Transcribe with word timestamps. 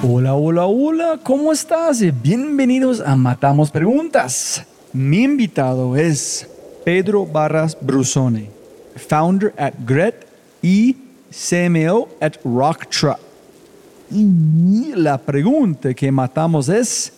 Hola, 0.00 0.34
hola, 0.34 0.66
hola, 0.66 1.18
¿cómo 1.24 1.50
estás? 1.50 2.00
Bienvenidos 2.22 3.00
a 3.00 3.16
Matamos 3.16 3.72
Preguntas. 3.72 4.64
Mi 4.92 5.24
invitado 5.24 5.96
es 5.96 6.48
Pedro 6.84 7.26
Barras 7.26 7.76
Brusone, 7.80 8.48
founder 8.94 9.52
at 9.58 9.74
Gret 9.84 10.24
y 10.62 10.96
CMO 11.30 12.06
at 12.20 12.34
Rock 12.44 12.86
Truck. 12.86 13.18
Y 14.12 14.92
la 14.94 15.18
pregunta 15.18 15.92
que 15.92 16.12
matamos 16.12 16.68
es, 16.68 17.12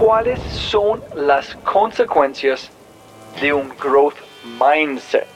¿cuáles 0.00 0.40
son 0.50 1.00
las 1.14 1.54
consecuencias 1.62 2.68
de 3.40 3.52
un 3.52 3.68
growth 3.80 4.16
mindset? 4.58 5.35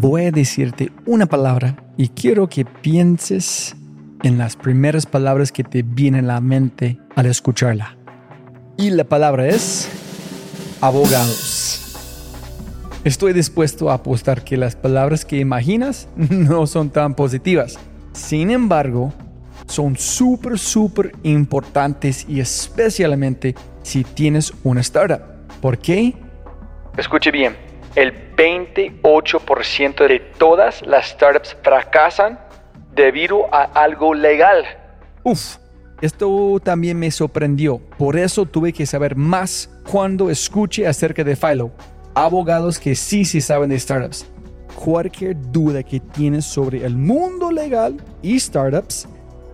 Voy 0.00 0.24
a 0.24 0.30
decirte 0.30 0.90
una 1.04 1.26
palabra 1.26 1.76
y 1.98 2.08
quiero 2.08 2.48
que 2.48 2.64
pienses 2.64 3.76
en 4.22 4.38
las 4.38 4.56
primeras 4.56 5.04
palabras 5.04 5.52
que 5.52 5.62
te 5.62 5.82
vienen 5.82 6.24
a 6.24 6.34
la 6.34 6.40
mente 6.40 6.98
al 7.16 7.26
escucharla. 7.26 7.98
Y 8.78 8.90
la 8.90 9.04
palabra 9.04 9.46
es 9.48 9.90
abogados. 10.80 11.76
Estoy 13.04 13.34
dispuesto 13.34 13.90
a 13.90 13.94
apostar 13.94 14.42
que 14.42 14.56
las 14.56 14.74
palabras 14.74 15.26
que 15.26 15.38
imaginas 15.38 16.08
no 16.16 16.66
son 16.66 16.88
tan 16.88 17.14
positivas. 17.14 17.78
Sin 18.12 18.50
embargo, 18.50 19.12
son 19.66 19.98
súper, 19.98 20.58
súper 20.58 21.12
importantes 21.24 22.24
y 22.26 22.40
especialmente 22.40 23.54
si 23.82 24.04
tienes 24.04 24.54
una 24.64 24.80
startup. 24.80 25.20
¿Por 25.60 25.76
qué? 25.76 26.14
Escuche 26.96 27.30
bien 27.30 27.69
el 27.94 28.12
28% 28.36 30.08
de 30.08 30.20
todas 30.38 30.82
las 30.86 31.08
startups 31.08 31.56
fracasan 31.62 32.38
debido 32.94 33.52
a 33.54 33.64
algo 33.64 34.14
legal. 34.14 34.64
Uf, 35.22 35.56
esto 36.00 36.58
también 36.62 36.98
me 36.98 37.10
sorprendió. 37.10 37.78
Por 37.98 38.16
eso 38.16 38.46
tuve 38.46 38.72
que 38.72 38.86
saber 38.86 39.16
más 39.16 39.70
cuando 39.90 40.30
escuché 40.30 40.86
acerca 40.86 41.24
de 41.24 41.36
Philo. 41.36 41.70
Abogados 42.14 42.78
que 42.78 42.94
sí, 42.94 43.24
sí 43.24 43.40
saben 43.40 43.70
de 43.70 43.78
startups. 43.78 44.26
Cualquier 44.74 45.36
duda 45.52 45.82
que 45.82 46.00
tienes 46.00 46.44
sobre 46.44 46.84
el 46.84 46.96
mundo 46.96 47.50
legal 47.50 47.96
y 48.22 48.38
startups, 48.40 49.08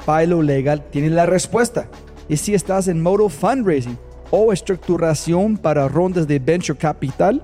Philo 0.05 0.41
Legal 0.41 0.85
tiene 0.91 1.11
la 1.11 1.27
respuesta. 1.27 1.89
Y 2.29 2.37
si 2.37 2.55
estás 2.55 2.87
en 2.87 3.03
modo 3.03 3.29
fundraising 3.29 3.99
o 4.31 4.53
estructuración 4.53 5.57
para 5.57 5.89
rondas 5.89 6.29
de 6.29 6.39
venture 6.39 6.79
capital, 6.79 7.43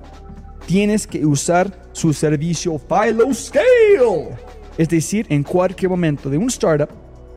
tienes 0.67 1.07
que 1.07 1.25
usar 1.25 1.71
su 1.93 2.13
servicio 2.13 2.79
Philo 2.79 3.33
Scale. 3.33 4.37
Es 4.79 4.89
decir, 4.89 5.27
en 5.29 5.43
cualquier 5.43 5.91
momento 5.91 6.31
de 6.31 6.39
un 6.39 6.49
startup, 6.49 6.89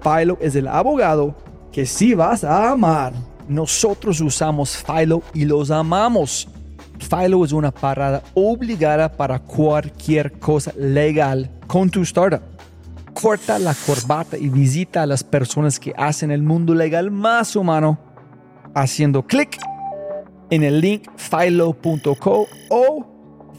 Philo 0.01 0.37
es 0.39 0.55
el 0.55 0.67
abogado 0.67 1.35
que 1.71 1.85
sí 1.85 2.13
vas 2.13 2.43
a 2.43 2.71
amar. 2.71 3.13
Nosotros 3.47 4.21
usamos 4.21 4.83
Philo 4.83 5.21
y 5.33 5.45
los 5.45 5.71
amamos. 5.71 6.47
Philo 7.09 7.43
es 7.43 7.51
una 7.51 7.71
parada 7.71 8.23
obligada 8.33 9.11
para 9.11 9.39
cualquier 9.39 10.31
cosa 10.39 10.71
legal 10.77 11.49
con 11.67 11.89
tu 11.89 12.01
startup. 12.01 12.41
Corta 13.13 13.59
la 13.59 13.73
corbata 13.85 14.37
y 14.37 14.49
visita 14.49 15.03
a 15.03 15.05
las 15.05 15.23
personas 15.23 15.79
que 15.79 15.93
hacen 15.97 16.31
el 16.31 16.41
mundo 16.41 16.73
legal 16.73 17.11
más 17.11 17.55
humano 17.55 17.97
haciendo 18.73 19.23
clic 19.23 19.57
en 20.49 20.63
el 20.63 20.81
link 20.81 21.09
philo.co 21.17 22.47
o 22.69 22.94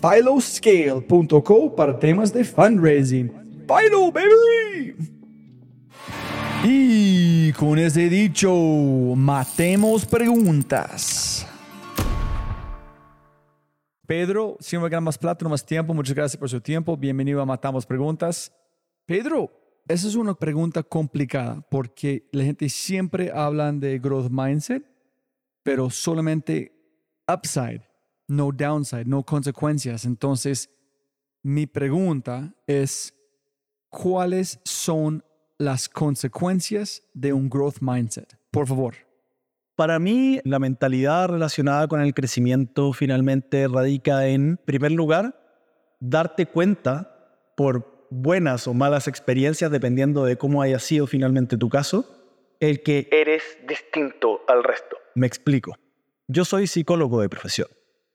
philoscale.co 0.00 1.74
para 1.74 1.98
temas 1.98 2.32
de 2.32 2.44
fundraising. 2.44 3.30
Philo, 3.66 4.12
baby! 4.12 4.94
Y 6.64 7.52
con 7.52 7.78
ese 7.78 8.08
dicho, 8.08 8.52
matemos 9.16 10.04
preguntas. 10.06 11.46
Pedro, 14.06 14.56
siempre 14.60 14.88
gana 14.88 15.00
más 15.00 15.18
plata, 15.18 15.44
no 15.44 15.50
más 15.50 15.66
tiempo. 15.66 15.92
Muchas 15.92 16.14
gracias 16.14 16.38
por 16.38 16.48
su 16.48 16.60
tiempo. 16.60 16.96
Bienvenido 16.96 17.40
a 17.42 17.46
Matamos 17.46 17.84
Preguntas. 17.84 18.52
Pedro, 19.04 19.50
esa 19.88 20.08
es 20.08 20.14
una 20.14 20.34
pregunta 20.34 20.82
complicada 20.82 21.60
porque 21.70 22.28
la 22.32 22.44
gente 22.44 22.68
siempre 22.68 23.30
habla 23.32 23.72
de 23.72 23.98
growth 23.98 24.30
mindset, 24.30 24.84
pero 25.62 25.90
solamente 25.90 26.72
upside 27.28 27.82
no 28.28 28.50
downside, 28.52 29.06
no 29.06 29.22
consecuencias. 29.22 30.04
Entonces, 30.04 30.70
mi 31.42 31.66
pregunta 31.66 32.54
es, 32.66 33.14
¿cuáles 33.88 34.60
son 34.64 35.24
las 35.58 35.88
consecuencias 35.88 37.02
de 37.14 37.32
un 37.32 37.48
growth 37.48 37.78
mindset? 37.80 38.38
Por 38.50 38.66
favor. 38.66 38.94
Para 39.76 39.98
mí, 39.98 40.40
la 40.44 40.58
mentalidad 40.58 41.28
relacionada 41.28 41.86
con 41.86 42.00
el 42.00 42.14
crecimiento 42.14 42.92
finalmente 42.92 43.68
radica 43.68 44.26
en, 44.26 44.56
primer 44.64 44.92
lugar, 44.92 45.38
darte 46.00 46.46
cuenta 46.46 47.52
por 47.56 48.06
buenas 48.10 48.66
o 48.66 48.74
malas 48.74 49.06
experiencias, 49.06 49.70
dependiendo 49.70 50.24
de 50.24 50.38
cómo 50.38 50.62
haya 50.62 50.78
sido 50.78 51.06
finalmente 51.06 51.58
tu 51.58 51.68
caso, 51.68 52.06
el 52.60 52.82
que 52.82 53.08
eres 53.12 53.42
distinto 53.68 54.40
al 54.48 54.64
resto. 54.64 54.96
Me 55.14 55.26
explico. 55.26 55.76
Yo 56.26 56.44
soy 56.44 56.66
psicólogo 56.66 57.20
de 57.20 57.28
profesión. 57.28 57.68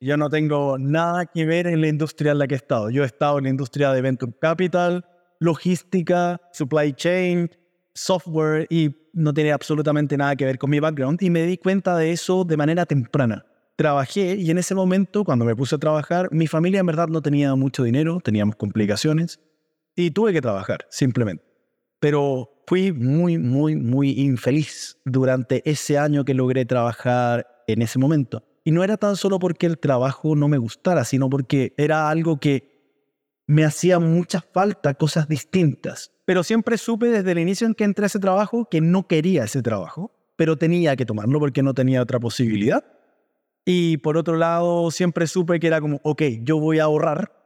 Yo 0.03 0.17
no 0.17 0.31
tengo 0.31 0.79
nada 0.79 1.28
que 1.28 1.45
ver 1.45 1.67
en 1.67 1.79
la 1.79 1.88
industria 1.88 2.31
en 2.31 2.39
la 2.39 2.47
que 2.47 2.56
he 2.56 2.57
estado. 2.57 2.89
Yo 2.89 3.03
he 3.03 3.06
estado 3.06 3.38
en 3.38 3.44
la 3.44 3.51
industria 3.51 3.91
de 3.91 4.01
venture 4.01 4.34
capital, 4.41 5.06
logística, 5.39 6.41
supply 6.53 6.91
chain, 6.94 7.51
software 7.94 8.66
y 8.72 8.95
no 9.13 9.31
tiene 9.31 9.51
absolutamente 9.51 10.17
nada 10.17 10.35
que 10.35 10.45
ver 10.45 10.57
con 10.57 10.72
mi 10.72 10.79
background 10.79 11.22
y 11.22 11.29
me 11.29 11.44
di 11.44 11.56
cuenta 11.56 11.95
de 11.97 12.11
eso 12.11 12.44
de 12.44 12.57
manera 12.57 12.88
temprana. 12.88 13.45
Trabajé 13.75 14.38
y 14.38 14.50
en 14.50 14.57
ese 14.57 14.73
momento, 14.73 15.23
cuando 15.23 15.45
me 15.45 15.56
puse 15.56 15.75
a 15.75 15.78
trabajar, 15.78 16.29
mi 16.31 16.47
familia 16.47 16.79
en 16.79 16.88
verdad 16.88 17.08
no 17.08 17.22
tenía 17.22 17.53
mucho 17.53 17.84
dinero, 17.84 18.20
teníamos 18.23 18.55
complicaciones 18.55 19.40
y 19.96 20.09
tuve 20.09 20.34
que 20.34 20.41
trabajar, 20.41 20.87
simplemente. 20.90 21.43
Pero 21.99 22.64
fui 22.66 22.91
muy, 22.91 23.37
muy, 23.37 23.76
muy 23.76 24.20
infeliz 24.20 24.97
durante 25.05 25.61
ese 25.70 25.99
año 25.99 26.26
que 26.26 26.34
logré 26.34 26.66
trabajar 26.66 27.46
en 27.67 27.84
ese 27.84 27.99
momento. 27.99 28.43
Y 28.63 28.72
no 28.72 28.84
era 28.84 28.97
tan 28.97 29.16
solo 29.16 29.40
porque 29.40 29.66
el 29.66 29.79
trabajo 29.79 30.35
no 30.35 30.47
me 30.47 30.58
gustara, 30.58 31.03
sino 31.03 31.29
porque 31.29 31.73
era 31.78 32.09
algo 32.09 32.40
que 32.40 32.72
me 33.47 33.66
hacía 33.66 33.99
mucha 33.99 34.41
falta, 34.41 34.93
cosas 34.93 35.28
distintas. 35.28 36.11
Pero 36.25 36.43
siempre 36.43 36.78
supe 36.78 37.08
desde 37.08 37.31
el 37.31 37.40
inicio 37.40 37.67
en 37.67 37.73
que 37.73 37.84
entré 37.84 38.05
a 38.05 38.08
ese 38.08 38.19
trabajo 38.19 38.67
que 38.69 38.81
no 38.81 39.08
quería 39.08 39.43
ese 39.43 39.61
trabajo, 39.61 40.11
pero 40.35 40.58
tenía 40.58 40.96
que 40.96 41.05
tomarlo 41.05 41.40
porque 41.40 41.63
no 41.63 41.73
tenía 41.73 42.02
otra 42.02 42.19
posibilidad. 42.19 42.84
Y 43.66 43.97
por 43.97 44.17
otro 44.17 44.37
lado, 44.37 44.90
siempre 44.91 45.28
supe 45.28 45.59
que 45.59 45.67
era 45.67 45.81
como, 45.81 45.99
ok, 46.03 46.22
yo 46.43 46.59
voy 46.59 46.79
a 46.79 46.84
ahorrar 46.84 47.41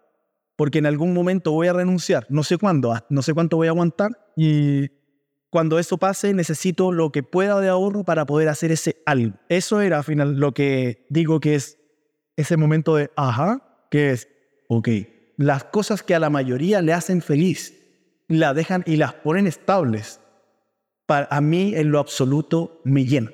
porque 0.56 0.78
en 0.80 0.86
algún 0.86 1.14
momento 1.14 1.52
voy 1.52 1.68
a 1.68 1.74
renunciar, 1.74 2.26
no 2.30 2.44
sé 2.44 2.58
cuándo, 2.58 2.94
no 3.10 3.22
sé 3.22 3.34
cuánto 3.34 3.58
voy 3.58 3.68
a 3.68 3.72
aguantar 3.72 4.12
y 4.36 4.90
cuando 5.56 5.80
eso 5.80 5.98
pase, 5.98 6.34
necesito 6.34 6.92
lo 6.92 7.14
que 7.14 7.24
pueda 7.24 7.62
de 7.62 7.70
ahorro 7.70 8.04
para 8.04 8.26
poder 8.26 8.50
hacer 8.50 8.74
ese 8.74 9.02
algo. 9.06 9.38
Eso 9.48 9.80
era 9.80 10.00
al 10.00 10.04
final 10.04 10.36
lo 10.36 10.54
que 10.54 11.06
digo 11.08 11.40
que 11.40 11.56
es 11.56 11.78
ese 12.36 12.58
momento 12.58 12.98
de, 12.98 13.10
ajá, 13.16 13.88
que 13.90 14.12
es, 14.12 14.28
ok, 14.68 14.90
las 15.38 15.64
cosas 15.64 16.04
que 16.04 16.14
a 16.14 16.20
la 16.20 16.30
mayoría 16.30 16.82
le 16.82 16.92
hacen 16.92 17.22
feliz, 17.22 17.74
la 18.28 18.54
dejan 18.54 18.84
y 18.86 18.98
las 18.98 19.14
ponen 19.14 19.48
estables, 19.48 20.20
para 21.06 21.30
a 21.32 21.40
mí 21.40 21.72
en 21.74 21.90
lo 21.90 22.00
absoluto 22.00 22.82
me 22.84 23.06
llena. 23.06 23.32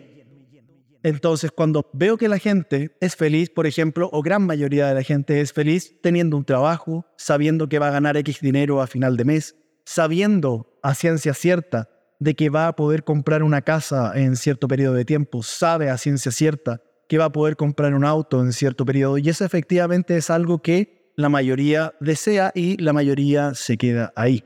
Entonces, 1.01 1.49
cuando 1.49 1.89
veo 1.91 2.17
que 2.17 2.29
la 2.29 2.37
gente 2.37 2.95
es 3.01 3.15
feliz, 3.15 3.49
por 3.49 3.65
ejemplo, 3.65 4.11
o 4.13 4.21
gran 4.21 4.45
mayoría 4.45 4.87
de 4.89 4.93
la 4.93 5.01
gente 5.01 5.41
es 5.41 5.53
feliz 5.53 5.99
teniendo 6.03 6.37
un 6.37 6.45
trabajo, 6.45 7.03
sabiendo 7.17 7.67
que 7.67 7.79
va 7.79 7.87
a 7.87 7.91
ganar 7.91 8.15
X 8.15 8.41
dinero 8.41 8.79
a 8.79 8.85
final 8.85 9.17
de 9.17 9.25
mes, 9.25 9.55
sabiendo 9.85 10.77
a 10.83 10.93
ciencia 10.93 11.33
cierta 11.33 11.89
de 12.21 12.35
que 12.35 12.51
va 12.51 12.67
a 12.67 12.75
poder 12.75 13.03
comprar 13.03 13.41
una 13.41 13.63
casa 13.63 14.11
en 14.13 14.35
cierto 14.35 14.67
periodo 14.67 14.93
de 14.93 15.05
tiempo, 15.05 15.41
sabe 15.41 15.89
a 15.89 15.97
ciencia 15.97 16.31
cierta 16.31 16.79
que 17.09 17.17
va 17.17 17.25
a 17.25 17.31
poder 17.31 17.55
comprar 17.55 17.95
un 17.95 18.05
auto 18.05 18.41
en 18.41 18.53
cierto 18.53 18.85
periodo, 18.85 19.17
y 19.17 19.27
eso 19.27 19.43
efectivamente 19.43 20.15
es 20.15 20.29
algo 20.29 20.61
que 20.61 21.11
la 21.15 21.29
mayoría 21.29 21.95
desea 21.99 22.51
y 22.53 22.77
la 22.77 22.93
mayoría 22.93 23.55
se 23.55 23.75
queda 23.75 24.13
ahí. 24.15 24.45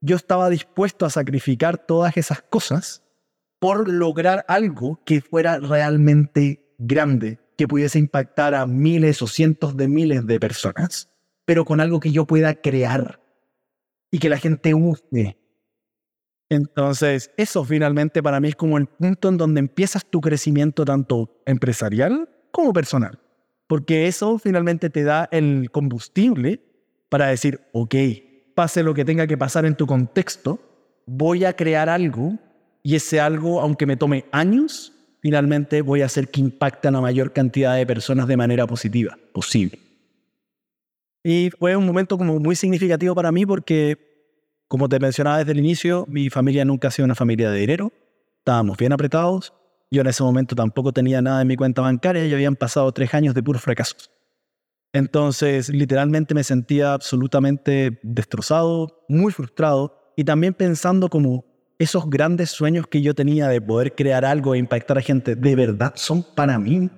Yo 0.00 0.16
estaba 0.16 0.48
dispuesto 0.48 1.04
a 1.04 1.10
sacrificar 1.10 1.76
todas 1.76 2.16
esas 2.16 2.40
cosas 2.40 3.02
por 3.58 3.90
lograr 3.90 4.46
algo 4.48 4.98
que 5.04 5.20
fuera 5.20 5.58
realmente 5.58 6.74
grande, 6.78 7.38
que 7.58 7.68
pudiese 7.68 7.98
impactar 7.98 8.54
a 8.54 8.66
miles 8.66 9.20
o 9.20 9.26
cientos 9.26 9.76
de 9.76 9.86
miles 9.86 10.26
de 10.26 10.40
personas, 10.40 11.10
pero 11.44 11.66
con 11.66 11.78
algo 11.78 12.00
que 12.00 12.10
yo 12.10 12.26
pueda 12.26 12.54
crear 12.54 13.20
y 14.10 14.18
que 14.18 14.30
la 14.30 14.38
gente 14.38 14.72
use. 14.72 15.36
Entonces, 16.52 17.30
eso 17.38 17.64
finalmente 17.64 18.22
para 18.22 18.38
mí 18.38 18.48
es 18.48 18.56
como 18.56 18.76
el 18.76 18.84
punto 18.84 19.30
en 19.30 19.38
donde 19.38 19.58
empiezas 19.58 20.04
tu 20.04 20.20
crecimiento 20.20 20.84
tanto 20.84 21.40
empresarial 21.46 22.28
como 22.50 22.74
personal, 22.74 23.18
porque 23.66 24.06
eso 24.06 24.38
finalmente 24.38 24.90
te 24.90 25.02
da 25.02 25.30
el 25.32 25.70
combustible 25.70 26.60
para 27.08 27.28
decir, 27.28 27.62
ok, 27.72 27.94
pase 28.54 28.82
lo 28.82 28.92
que 28.92 29.06
tenga 29.06 29.26
que 29.26 29.38
pasar 29.38 29.64
en 29.64 29.76
tu 29.76 29.86
contexto, 29.86 30.60
voy 31.06 31.46
a 31.46 31.56
crear 31.56 31.88
algo 31.88 32.38
y 32.82 32.96
ese 32.96 33.18
algo, 33.18 33.62
aunque 33.62 33.86
me 33.86 33.96
tome 33.96 34.26
años, 34.30 34.92
finalmente 35.20 35.80
voy 35.80 36.02
a 36.02 36.06
hacer 36.06 36.28
que 36.28 36.42
impacte 36.42 36.88
a 36.88 36.90
la 36.90 37.00
mayor 37.00 37.32
cantidad 37.32 37.76
de 37.76 37.86
personas 37.86 38.26
de 38.26 38.36
manera 38.36 38.66
positiva 38.66 39.16
posible. 39.32 39.78
Y 41.24 41.48
fue 41.58 41.76
un 41.76 41.86
momento 41.86 42.18
como 42.18 42.38
muy 42.38 42.56
significativo 42.56 43.14
para 43.14 43.32
mí 43.32 43.46
porque, 43.46 44.11
como 44.72 44.88
te 44.88 44.98
mencionaba 44.98 45.36
desde 45.36 45.52
el 45.52 45.58
inicio, 45.58 46.06
mi 46.08 46.30
familia 46.30 46.64
nunca 46.64 46.88
ha 46.88 46.90
sido 46.90 47.04
una 47.04 47.14
familia 47.14 47.50
de 47.50 47.60
dinero, 47.60 47.92
estábamos 48.38 48.78
bien 48.78 48.94
apretados, 48.94 49.52
yo 49.90 50.00
en 50.00 50.06
ese 50.06 50.22
momento 50.22 50.56
tampoco 50.56 50.94
tenía 50.94 51.20
nada 51.20 51.42
en 51.42 51.48
mi 51.48 51.56
cuenta 51.56 51.82
bancaria 51.82 52.24
y 52.24 52.32
habían 52.32 52.56
pasado 52.56 52.90
tres 52.90 53.12
años 53.12 53.34
de 53.34 53.42
puros 53.42 53.60
fracasos. 53.60 54.10
Entonces, 54.94 55.68
literalmente 55.68 56.32
me 56.32 56.42
sentía 56.42 56.94
absolutamente 56.94 58.00
destrozado, 58.02 59.04
muy 59.10 59.30
frustrado 59.30 60.14
y 60.16 60.24
también 60.24 60.54
pensando 60.54 61.10
como 61.10 61.44
esos 61.78 62.08
grandes 62.08 62.48
sueños 62.48 62.86
que 62.86 63.02
yo 63.02 63.14
tenía 63.14 63.48
de 63.48 63.60
poder 63.60 63.94
crear 63.94 64.24
algo 64.24 64.54
e 64.54 64.58
impactar 64.58 64.96
a 64.96 65.02
gente, 65.02 65.36
¿de 65.36 65.54
verdad 65.54 65.92
son 65.96 66.24
para 66.34 66.58
mí? 66.58 66.88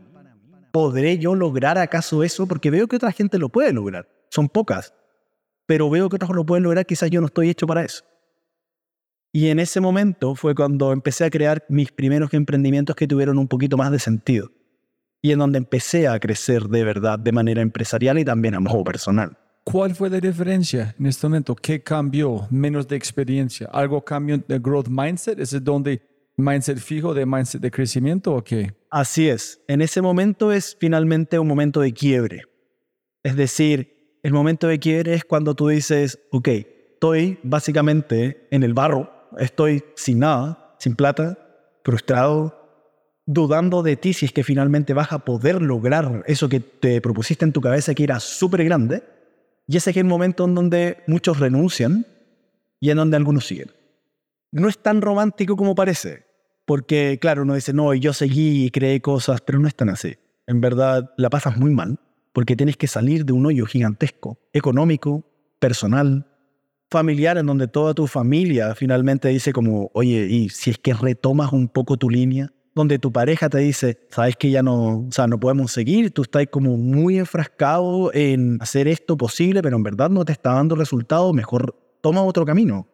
¿Podré 0.70 1.18
yo 1.18 1.34
lograr 1.34 1.78
acaso 1.78 2.22
eso? 2.22 2.46
Porque 2.46 2.70
veo 2.70 2.86
que 2.86 2.94
otra 2.94 3.10
gente 3.10 3.36
lo 3.36 3.48
puede 3.48 3.72
lograr. 3.72 4.06
Son 4.30 4.48
pocas. 4.48 4.94
Pero 5.66 5.88
veo 5.88 6.08
que 6.08 6.16
otros 6.16 6.34
lo 6.34 6.44
pueden 6.44 6.64
lograr, 6.64 6.86
quizás 6.86 7.10
yo 7.10 7.20
no 7.20 7.26
estoy 7.26 7.50
hecho 7.50 7.66
para 7.66 7.84
eso. 7.84 8.04
Y 9.32 9.48
en 9.48 9.58
ese 9.58 9.80
momento 9.80 10.36
fue 10.36 10.54
cuando 10.54 10.92
empecé 10.92 11.24
a 11.24 11.30
crear 11.30 11.64
mis 11.68 11.90
primeros 11.90 12.32
emprendimientos 12.34 12.94
que 12.94 13.08
tuvieron 13.08 13.38
un 13.38 13.48
poquito 13.48 13.76
más 13.76 13.90
de 13.90 13.98
sentido. 13.98 14.52
Y 15.22 15.32
en 15.32 15.40
donde 15.40 15.58
empecé 15.58 16.06
a 16.06 16.20
crecer 16.20 16.68
de 16.68 16.84
verdad 16.84 17.18
de 17.18 17.32
manera 17.32 17.60
empresarial 17.62 18.18
y 18.18 18.24
también 18.24 18.54
a 18.54 18.60
modo 18.60 18.84
personal. 18.84 19.36
¿Cuál 19.64 19.94
fue 19.94 20.10
la 20.10 20.20
diferencia 20.20 20.94
en 21.00 21.06
este 21.06 21.26
momento? 21.26 21.56
¿Qué 21.56 21.82
cambió? 21.82 22.46
Menos 22.50 22.86
de 22.86 22.96
experiencia. 22.96 23.68
¿Algo 23.72 24.04
cambió 24.04 24.38
de 24.38 24.58
growth 24.58 24.88
mindset? 24.88 25.40
¿Es 25.40 25.64
donde 25.64 26.02
mindset 26.36 26.78
fijo 26.78 27.14
de 27.14 27.24
mindset 27.24 27.62
de 27.62 27.70
crecimiento 27.70 28.34
o 28.34 28.44
qué? 28.44 28.74
Así 28.90 29.28
es. 29.28 29.60
En 29.66 29.80
ese 29.80 30.02
momento 30.02 30.52
es 30.52 30.76
finalmente 30.78 31.38
un 31.38 31.48
momento 31.48 31.80
de 31.80 31.92
quiebre. 31.92 32.42
Es 33.22 33.34
decir, 33.34 33.93
el 34.24 34.32
momento 34.32 34.66
de 34.66 34.78
quiebre 34.78 35.12
es 35.12 35.24
cuando 35.24 35.54
tú 35.54 35.68
dices, 35.68 36.18
ok, 36.30 36.48
estoy 36.94 37.38
básicamente 37.42 38.48
en 38.50 38.62
el 38.62 38.72
barro, 38.72 39.12
estoy 39.38 39.84
sin 39.96 40.20
nada, 40.20 40.74
sin 40.78 40.96
plata, 40.96 41.38
frustrado, 41.84 42.58
dudando 43.26 43.82
de 43.82 43.96
ti 43.96 44.14
si 44.14 44.24
es 44.24 44.32
que 44.32 44.42
finalmente 44.42 44.94
vas 44.94 45.12
a 45.12 45.18
poder 45.18 45.60
lograr 45.60 46.24
eso 46.26 46.48
que 46.48 46.60
te 46.60 47.02
propusiste 47.02 47.44
en 47.44 47.52
tu 47.52 47.60
cabeza 47.60 47.94
que 47.94 48.02
era 48.02 48.18
súper 48.18 48.64
grande 48.64 49.02
y 49.68 49.76
ese 49.76 49.90
es 49.90 49.96
el 49.98 50.04
momento 50.04 50.46
en 50.46 50.54
donde 50.54 51.02
muchos 51.06 51.38
renuncian 51.38 52.06
y 52.80 52.88
en 52.88 52.96
donde 52.96 53.18
algunos 53.18 53.46
siguen. 53.46 53.72
No 54.52 54.70
es 54.70 54.78
tan 54.78 55.02
romántico 55.02 55.54
como 55.54 55.74
parece, 55.74 56.24
porque 56.64 57.18
claro, 57.20 57.42
uno 57.42 57.56
dice, 57.56 57.74
no, 57.74 57.92
yo 57.92 58.14
seguí 58.14 58.64
y 58.64 58.70
creé 58.70 59.02
cosas, 59.02 59.42
pero 59.42 59.58
no 59.58 59.68
es 59.68 59.74
tan 59.74 59.90
así. 59.90 60.16
En 60.46 60.62
verdad, 60.62 61.12
la 61.18 61.28
pasas 61.28 61.58
muy 61.58 61.72
mal, 61.72 61.98
porque 62.34 62.56
tienes 62.56 62.76
que 62.76 62.88
salir 62.88 63.24
de 63.24 63.32
un 63.32 63.46
hoyo 63.46 63.64
gigantesco, 63.64 64.40
económico, 64.52 65.24
personal, 65.60 66.26
familiar, 66.90 67.38
en 67.38 67.46
donde 67.46 67.68
toda 67.68 67.94
tu 67.94 68.08
familia 68.08 68.74
finalmente 68.74 69.28
dice 69.28 69.52
como, 69.52 69.88
oye, 69.94 70.26
y 70.26 70.48
si 70.48 70.70
es 70.70 70.78
que 70.78 70.94
retomas 70.94 71.52
un 71.52 71.68
poco 71.68 71.96
tu 71.96 72.10
línea, 72.10 72.52
donde 72.74 72.98
tu 72.98 73.12
pareja 73.12 73.48
te 73.48 73.58
dice, 73.58 74.00
sabes 74.10 74.34
que 74.34 74.50
ya 74.50 74.64
no, 74.64 75.06
o 75.06 75.12
sea, 75.12 75.28
no 75.28 75.38
podemos 75.38 75.70
seguir, 75.70 76.10
tú 76.10 76.22
estás 76.22 76.46
como 76.50 76.76
muy 76.76 77.18
enfrascado 77.18 78.12
en 78.12 78.58
hacer 78.60 78.88
esto 78.88 79.16
posible, 79.16 79.62
pero 79.62 79.76
en 79.76 79.84
verdad 79.84 80.10
no 80.10 80.24
te 80.24 80.32
está 80.32 80.54
dando 80.54 80.74
resultado, 80.74 81.32
mejor 81.32 81.76
toma 82.00 82.24
otro 82.24 82.44
camino. 82.44 82.88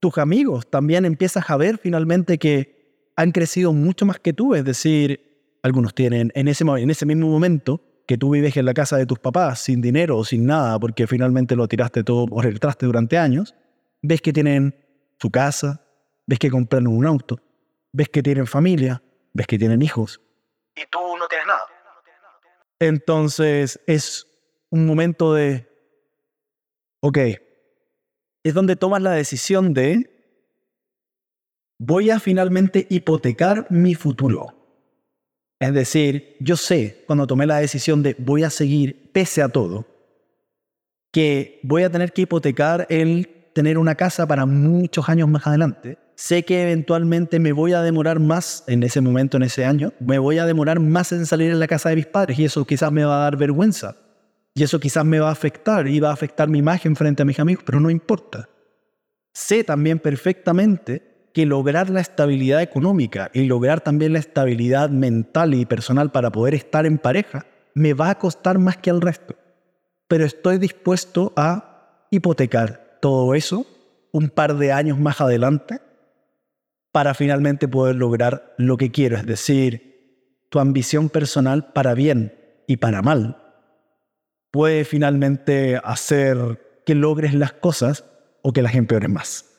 Tus 0.00 0.18
amigos 0.18 0.68
también 0.68 1.04
empiezas 1.04 1.48
a 1.48 1.56
ver 1.56 1.78
finalmente 1.78 2.38
que 2.38 3.12
han 3.14 3.30
crecido 3.30 3.72
mucho 3.72 4.04
más 4.04 4.18
que 4.18 4.32
tú, 4.32 4.56
es 4.56 4.64
decir, 4.64 5.20
algunos 5.62 5.94
tienen 5.94 6.32
en 6.34 6.48
ese, 6.48 6.64
en 6.64 6.90
ese 6.90 7.06
mismo 7.06 7.28
momento 7.28 7.80
que 8.10 8.18
tú 8.18 8.30
vives 8.30 8.56
en 8.56 8.64
la 8.64 8.74
casa 8.74 8.96
de 8.96 9.06
tus 9.06 9.20
papás 9.20 9.60
sin 9.60 9.80
dinero 9.80 10.18
o 10.18 10.24
sin 10.24 10.44
nada 10.44 10.80
porque 10.80 11.06
finalmente 11.06 11.54
lo 11.54 11.68
tiraste 11.68 12.02
todo 12.02 12.26
por 12.26 12.44
el 12.44 12.58
traste 12.58 12.84
durante 12.84 13.16
años, 13.16 13.54
ves 14.02 14.20
que 14.20 14.32
tienen 14.32 14.74
su 15.20 15.30
casa, 15.30 15.86
ves 16.26 16.40
que 16.40 16.50
compraron 16.50 16.88
un 16.88 17.06
auto, 17.06 17.38
ves 17.92 18.08
que 18.08 18.20
tienen 18.20 18.48
familia, 18.48 19.00
ves 19.32 19.46
que 19.46 19.56
tienen 19.60 19.80
hijos. 19.80 20.20
Y 20.74 20.80
tú 20.90 20.98
no 21.16 21.28
tienes 21.28 21.46
nada. 21.46 21.60
Entonces 22.80 23.78
es 23.86 24.26
un 24.70 24.86
momento 24.86 25.32
de, 25.32 25.68
ok, 27.02 27.18
es 28.42 28.54
donde 28.54 28.74
tomas 28.74 29.02
la 29.02 29.12
decisión 29.12 29.72
de, 29.72 30.10
voy 31.78 32.10
a 32.10 32.18
finalmente 32.18 32.88
hipotecar 32.90 33.68
mi 33.70 33.94
futuro. 33.94 34.59
Es 35.60 35.72
decir, 35.72 36.36
yo 36.40 36.56
sé 36.56 37.04
cuando 37.06 37.26
tomé 37.26 37.46
la 37.46 37.58
decisión 37.58 38.02
de 38.02 38.16
voy 38.18 38.42
a 38.42 38.50
seguir 38.50 39.10
pese 39.12 39.42
a 39.42 39.48
todo, 39.48 39.86
que 41.12 41.60
voy 41.62 41.84
a 41.84 41.90
tener 41.90 42.12
que 42.12 42.22
hipotecar 42.22 42.86
el 42.90 43.28
tener 43.54 43.78
una 43.78 43.94
casa 43.94 44.26
para 44.26 44.46
muchos 44.46 45.08
años 45.08 45.28
más 45.28 45.46
adelante 45.46 45.98
sé 46.20 46.44
que 46.44 46.62
eventualmente 46.62 47.38
me 47.38 47.52
voy 47.52 47.72
a 47.72 47.80
demorar 47.80 48.20
más 48.20 48.62
en 48.66 48.82
ese 48.82 49.00
momento, 49.00 49.38
en 49.38 49.44
ese 49.44 49.64
año, 49.64 49.94
me 50.00 50.18
voy 50.18 50.36
a 50.36 50.44
demorar 50.44 50.78
más 50.78 51.12
en 51.12 51.24
salir 51.24 51.50
en 51.50 51.58
la 51.58 51.66
casa 51.66 51.88
de 51.88 51.96
mis 51.96 52.06
padres 52.06 52.38
y 52.38 52.44
eso 52.44 52.66
quizás 52.66 52.92
me 52.92 53.04
va 53.04 53.16
a 53.16 53.22
dar 53.22 53.38
vergüenza. 53.38 53.96
Y 54.54 54.62
eso 54.62 54.78
quizás 54.78 55.02
me 55.06 55.18
va 55.18 55.30
a 55.30 55.32
afectar 55.32 55.88
y 55.88 55.98
va 55.98 56.10
a 56.10 56.12
afectar 56.12 56.46
mi 56.46 56.58
imagen 56.58 56.94
frente 56.94 57.22
a 57.22 57.24
mis 57.24 57.40
amigos, 57.40 57.64
pero 57.64 57.80
no 57.80 57.88
importa. 57.88 58.50
Sé 59.32 59.64
también 59.64 59.98
perfectamente 59.98 61.09
que 61.32 61.46
lograr 61.46 61.90
la 61.90 62.00
estabilidad 62.00 62.62
económica 62.62 63.30
y 63.32 63.44
lograr 63.44 63.80
también 63.80 64.12
la 64.12 64.18
estabilidad 64.18 64.90
mental 64.90 65.54
y 65.54 65.64
personal 65.66 66.10
para 66.10 66.30
poder 66.30 66.54
estar 66.54 66.86
en 66.86 66.98
pareja 66.98 67.46
me 67.74 67.94
va 67.94 68.10
a 68.10 68.18
costar 68.18 68.58
más 68.58 68.76
que 68.76 68.90
al 68.90 69.00
resto. 69.00 69.36
Pero 70.08 70.24
estoy 70.24 70.58
dispuesto 70.58 71.32
a 71.36 72.06
hipotecar 72.10 72.98
todo 73.00 73.34
eso 73.34 73.66
un 74.12 74.28
par 74.28 74.56
de 74.56 74.72
años 74.72 74.98
más 74.98 75.20
adelante 75.20 75.80
para 76.92 77.14
finalmente 77.14 77.68
poder 77.68 77.96
lograr 77.96 78.54
lo 78.58 78.76
que 78.76 78.90
quiero, 78.90 79.16
es 79.16 79.24
decir, 79.24 80.44
tu 80.48 80.58
ambición 80.58 81.08
personal 81.08 81.72
para 81.72 81.94
bien 81.94 82.34
y 82.66 82.78
para 82.78 83.02
mal 83.02 83.36
puede 84.50 84.84
finalmente 84.84 85.80
hacer 85.82 86.82
que 86.84 86.94
logres 86.94 87.34
las 87.34 87.52
cosas 87.52 88.04
o 88.42 88.52
que 88.52 88.62
las 88.62 88.74
empeores 88.74 89.08
más. 89.08 89.49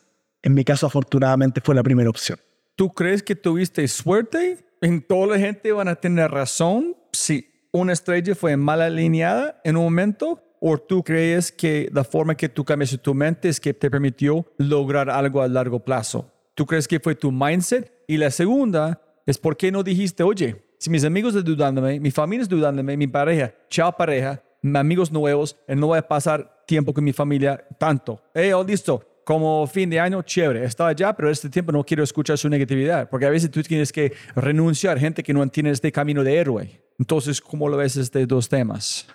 En 0.43 0.53
mi 0.53 0.63
caso, 0.63 0.87
afortunadamente, 0.87 1.61
fue 1.61 1.75
la 1.75 1.83
primera 1.83 2.09
opción. 2.09 2.39
¿Tú 2.75 2.93
crees 2.93 3.21
que 3.21 3.35
tuviste 3.35 3.87
suerte? 3.87 4.65
¿En 4.81 5.01
toda 5.01 5.27
la 5.27 5.39
gente 5.39 5.71
van 5.71 5.87
a 5.87 5.95
tener 5.95 6.31
razón 6.31 6.95
si 7.11 7.47
una 7.71 7.93
estrella 7.93 8.33
fue 8.33 8.57
mal 8.57 8.81
alineada 8.81 9.61
en 9.63 9.77
un 9.77 9.83
momento? 9.83 10.43
¿O 10.59 10.77
tú 10.77 11.03
crees 11.03 11.51
que 11.51 11.89
la 11.93 12.03
forma 12.03 12.35
que 12.35 12.49
tú 12.49 12.63
cambiaste 12.63 12.97
tu 12.97 13.13
mente 13.13 13.49
es 13.49 13.59
que 13.59 13.73
te 13.73 13.89
permitió 13.89 14.45
lograr 14.57 15.09
algo 15.09 15.41
a 15.41 15.47
largo 15.47 15.79
plazo? 15.79 16.31
¿Tú 16.55 16.65
crees 16.65 16.87
que 16.87 16.99
fue 16.99 17.15
tu 17.15 17.31
mindset? 17.31 17.91
Y 18.07 18.17
la 18.17 18.31
segunda 18.31 19.01
es 19.25 19.37
por 19.37 19.57
qué 19.57 19.71
no 19.71 19.83
dijiste, 19.83 20.23
oye, 20.23 20.63
si 20.77 20.89
mis 20.89 21.03
amigos 21.03 21.35
están 21.35 21.53
dudándome, 21.53 21.99
mi 21.99 22.11
familia 22.11 22.43
es 22.43 22.49
dudándome, 22.49 22.97
mi 22.97 23.07
pareja, 23.07 23.53
chao 23.69 23.95
pareja, 23.95 24.41
mis 24.61 24.75
amigos 24.75 25.11
nuevos, 25.11 25.55
no 25.67 25.87
voy 25.87 25.99
a 25.99 26.07
pasar 26.07 26.63
tiempo 26.67 26.93
con 26.93 27.03
mi 27.03 27.13
familia 27.13 27.65
tanto. 27.77 28.21
Eh, 28.33 28.53
oh, 28.53 28.63
listo, 28.63 29.03
como 29.31 29.65
fin 29.65 29.89
de 29.89 29.97
año, 29.97 30.21
chévere, 30.23 30.65
está 30.65 30.87
allá, 30.87 31.13
pero 31.13 31.29
este 31.29 31.49
tiempo 31.49 31.71
no 31.71 31.85
quiero 31.85 32.03
escuchar 32.03 32.37
su 32.37 32.49
negatividad, 32.49 33.09
porque 33.09 33.25
a 33.25 33.29
veces 33.29 33.49
tú 33.49 33.63
tienes 33.63 33.89
que 33.89 34.11
renunciar 34.35 34.97
a 34.97 34.99
gente 34.99 35.23
que 35.23 35.33
no 35.33 35.41
entiende 35.41 35.71
este 35.71 35.89
camino 35.89 36.21
de 36.21 36.35
héroe. 36.35 36.81
Entonces, 36.99 37.39
¿cómo 37.39 37.69
lo 37.69 37.77
ves 37.77 37.95
estos 37.95 38.27
dos 38.27 38.49
temas? 38.49 39.07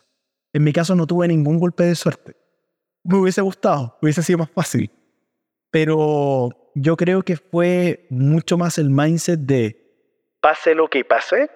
En 0.54 0.64
mi 0.64 0.72
caso 0.72 0.94
no 0.94 1.06
tuve 1.06 1.28
ningún 1.28 1.58
golpe 1.58 1.84
de 1.84 1.94
suerte. 1.94 2.34
Me 3.04 3.18
hubiese 3.18 3.42
gustado, 3.42 3.98
hubiese 4.00 4.22
sido 4.22 4.38
más 4.38 4.48
fácil. 4.48 4.90
Pero 5.70 6.48
yo 6.74 6.96
creo 6.96 7.20
que 7.20 7.36
fue 7.36 8.06
mucho 8.08 8.56
más 8.56 8.78
el 8.78 8.88
mindset 8.88 9.40
de 9.40 9.76
pase 10.40 10.74
lo 10.74 10.88
que 10.88 11.04
pase, 11.04 11.50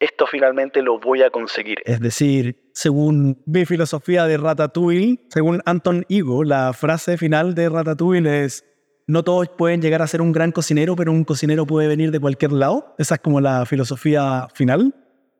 esto 0.00 0.26
finalmente 0.26 0.82
lo 0.82 0.98
voy 0.98 1.22
a 1.22 1.30
conseguir. 1.30 1.78
Es 1.84 2.00
decir, 2.00 2.70
según 2.72 3.42
mi 3.46 3.64
filosofía 3.64 4.26
de 4.26 4.36
Ratatouille, 4.36 5.26
según 5.30 5.62
Anton 5.64 6.04
Ego, 6.08 6.44
la 6.44 6.72
frase 6.72 7.16
final 7.16 7.54
de 7.54 7.68
Ratatouille 7.68 8.44
es, 8.44 8.64
no 9.06 9.22
todos 9.22 9.48
pueden 9.56 9.80
llegar 9.80 10.02
a 10.02 10.06
ser 10.06 10.20
un 10.20 10.32
gran 10.32 10.52
cocinero, 10.52 10.96
pero 10.96 11.12
un 11.12 11.24
cocinero 11.24 11.66
puede 11.66 11.88
venir 11.88 12.10
de 12.10 12.20
cualquier 12.20 12.52
lado. 12.52 12.94
Esa 12.98 13.14
es 13.14 13.20
como 13.20 13.40
la 13.40 13.64
filosofía 13.64 14.48
final. 14.52 14.94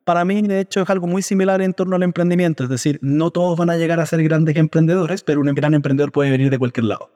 Para 0.05 0.23
mí, 0.23 0.41
de 0.41 0.61
hecho, 0.61 0.81
es 0.81 0.89
algo 0.89 1.05
muy 1.05 1.21
similar 1.21 1.61
en 1.61 1.73
torno 1.73 1.97
al 1.97 2.03
emprendimiento. 2.03 2.63
Es 2.63 2.69
decir, 2.69 2.97
no 3.01 3.29
todos 3.29 3.57
van 3.57 3.69
a 3.69 3.77
llegar 3.77 3.99
a 3.99 4.05
ser 4.05 4.23
grandes 4.23 4.55
emprendedores, 4.55 5.21
pero 5.23 5.41
un 5.41 5.53
gran 5.53 5.73
emprendedor 5.73 6.13
puede 6.13 6.31
venir 6.31 6.49
de 6.49 6.57
cualquier 6.57 6.85
lado. 6.85 7.11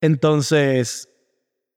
Entonces, 0.00 1.08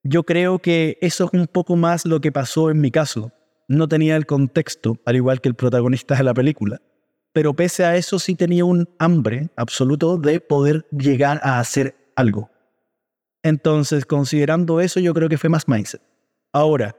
yo 0.01 0.24
creo 0.24 0.60
que 0.60 0.98
eso 1.01 1.25
es 1.25 1.34
un 1.34 1.48
poco 1.48 1.75
más 1.75 2.06
lo 2.06 2.22
que 2.22 2.32
pasó 2.32 2.72
en 2.72 2.80
mi 2.80 2.89
caso 2.89 3.34
no 3.74 3.88
tenía 3.88 4.15
el 4.15 4.25
contexto, 4.25 4.98
al 5.06 5.15
igual 5.15 5.42
que 5.42 5.50
el 5.50 5.56
protagonista 5.56 6.15
de 6.15 6.24
la 6.24 6.34
película, 6.34 6.82
pero 7.34 7.53
pese 7.53 7.84
a 7.84 7.96
eso 7.96 8.20
sí 8.20 8.36
tenía 8.36 8.63
un 8.63 8.88
hambre 9.00 9.50
absoluto 9.56 10.18
de 10.18 10.39
poder 10.39 10.86
llegar 10.92 11.39
a 11.44 11.60
hacer 11.60 11.96
algo. 12.15 12.51
Entonces, 13.42 14.06
considerando 14.06 14.80
eso, 14.80 15.00
yo 15.00 15.13
creo 15.13 15.27
que 15.27 15.38
fue 15.38 15.50
más 15.50 15.68
mindset. 15.68 16.01
Ahora, 16.53 16.96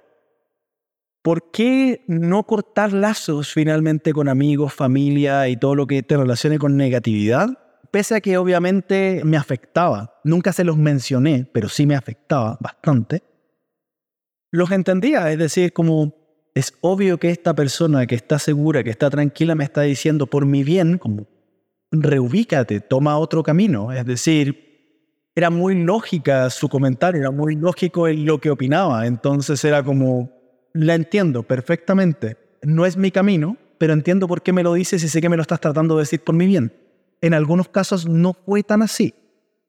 ¿por 1.23 1.51
qué 1.51 2.05
no 2.07 2.43
cortar 2.43 2.93
lazos 2.93 3.53
finalmente 3.53 4.13
con 4.13 4.29
amigos, 4.29 4.75
familia 4.75 5.49
y 5.49 5.57
todo 5.57 5.75
lo 5.75 5.87
que 5.87 6.03
te 6.03 6.17
relacione 6.17 6.59
con 6.59 6.77
negatividad? 6.77 7.49
Pese 7.91 8.17
a 8.17 8.21
que 8.21 8.37
obviamente 8.37 9.23
me 9.25 9.37
afectaba, 9.37 10.21
nunca 10.25 10.53
se 10.53 10.65
los 10.65 10.77
mencioné, 10.77 11.49
pero 11.53 11.69
sí 11.69 11.87
me 11.87 11.95
afectaba 11.95 12.59
bastante, 12.61 13.23
los 14.51 14.71
entendía, 14.71 15.31
es 15.31 15.39
decir, 15.39 15.73
como 15.73 16.24
es 16.55 16.73
obvio 16.81 17.19
que 17.19 17.31
esta 17.31 17.53
persona 17.53 18.07
que 18.07 18.15
está 18.15 18.39
segura, 18.39 18.85
que 18.85 18.91
está 18.91 19.11
tranquila, 19.11 19.57
me 19.57 19.65
está 19.65 19.83
diciendo 19.83 20.27
por 20.29 20.47
mi 20.47 20.63
bien, 20.63 20.99
como, 20.99 21.27
reubícate, 21.91 22.81
toma 22.81 23.19
otro 23.19 23.43
camino. 23.43 23.93
Es 23.93 24.07
decir, 24.07 25.31
era 25.35 25.51
muy 25.51 25.83
lógica 25.83 26.49
su 26.51 26.69
comentario, 26.69 27.21
era 27.21 27.33
muy 27.33 27.57
lógico 27.57 28.07
en 28.07 28.25
lo 28.25 28.41
que 28.41 28.51
opinaba. 28.51 29.07
Entonces 29.07 29.65
era 29.65 29.83
como, 29.83 30.31
la 30.73 30.95
entiendo 30.95 31.43
perfectamente. 31.43 32.37
No 32.63 32.87
es 32.87 32.97
mi 32.97 33.11
camino, 33.11 33.57
pero 33.77 33.93
entiendo 33.93 34.29
por 34.29 34.43
qué 34.43 34.53
me 34.53 34.63
lo 34.63 34.75
dices 34.75 35.03
y 35.03 35.09
sé 35.09 35.21
que 35.21 35.29
me 35.29 35.37
lo 35.37 35.43
estás 35.43 35.61
tratando 35.61 35.97
de 35.97 36.03
decir 36.03 36.23
por 36.23 36.37
mi 36.37 36.47
bien. 36.47 36.73
En 37.21 37.35
algunos 37.35 37.69
casos 37.69 38.07
no 38.07 38.33
fue 38.33 38.63
tan 38.63 38.81
así. 38.83 39.13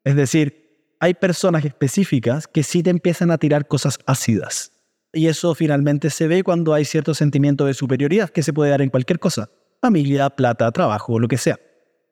Es 0.03 0.15
decir, 0.15 0.93
hay 0.99 1.15
personas 1.15 1.65
específicas 1.65 2.47
que 2.47 2.61
sí 2.61 2.83
te 2.83 2.91
empiezan 2.91 3.31
a 3.31 3.39
tirar 3.39 3.67
cosas 3.67 3.97
ácidas 4.05 4.74
y 5.15 5.27
eso 5.27 5.55
finalmente 5.55 6.09
se 6.09 6.27
ve 6.27 6.43
cuando 6.43 6.73
hay 6.73 6.83
cierto 6.83 7.13
sentimiento 7.13 7.65
de 7.65 7.73
superioridad 7.73 8.29
que 8.29 8.43
se 8.43 8.51
puede 8.51 8.71
dar 8.71 8.81
en 8.81 8.89
cualquier 8.89 9.17
cosa. 9.17 9.49
Familia, 9.81 10.29
plata, 10.29 10.69
trabajo, 10.71 11.19
lo 11.19 11.29
que 11.29 11.37
sea. 11.37 11.57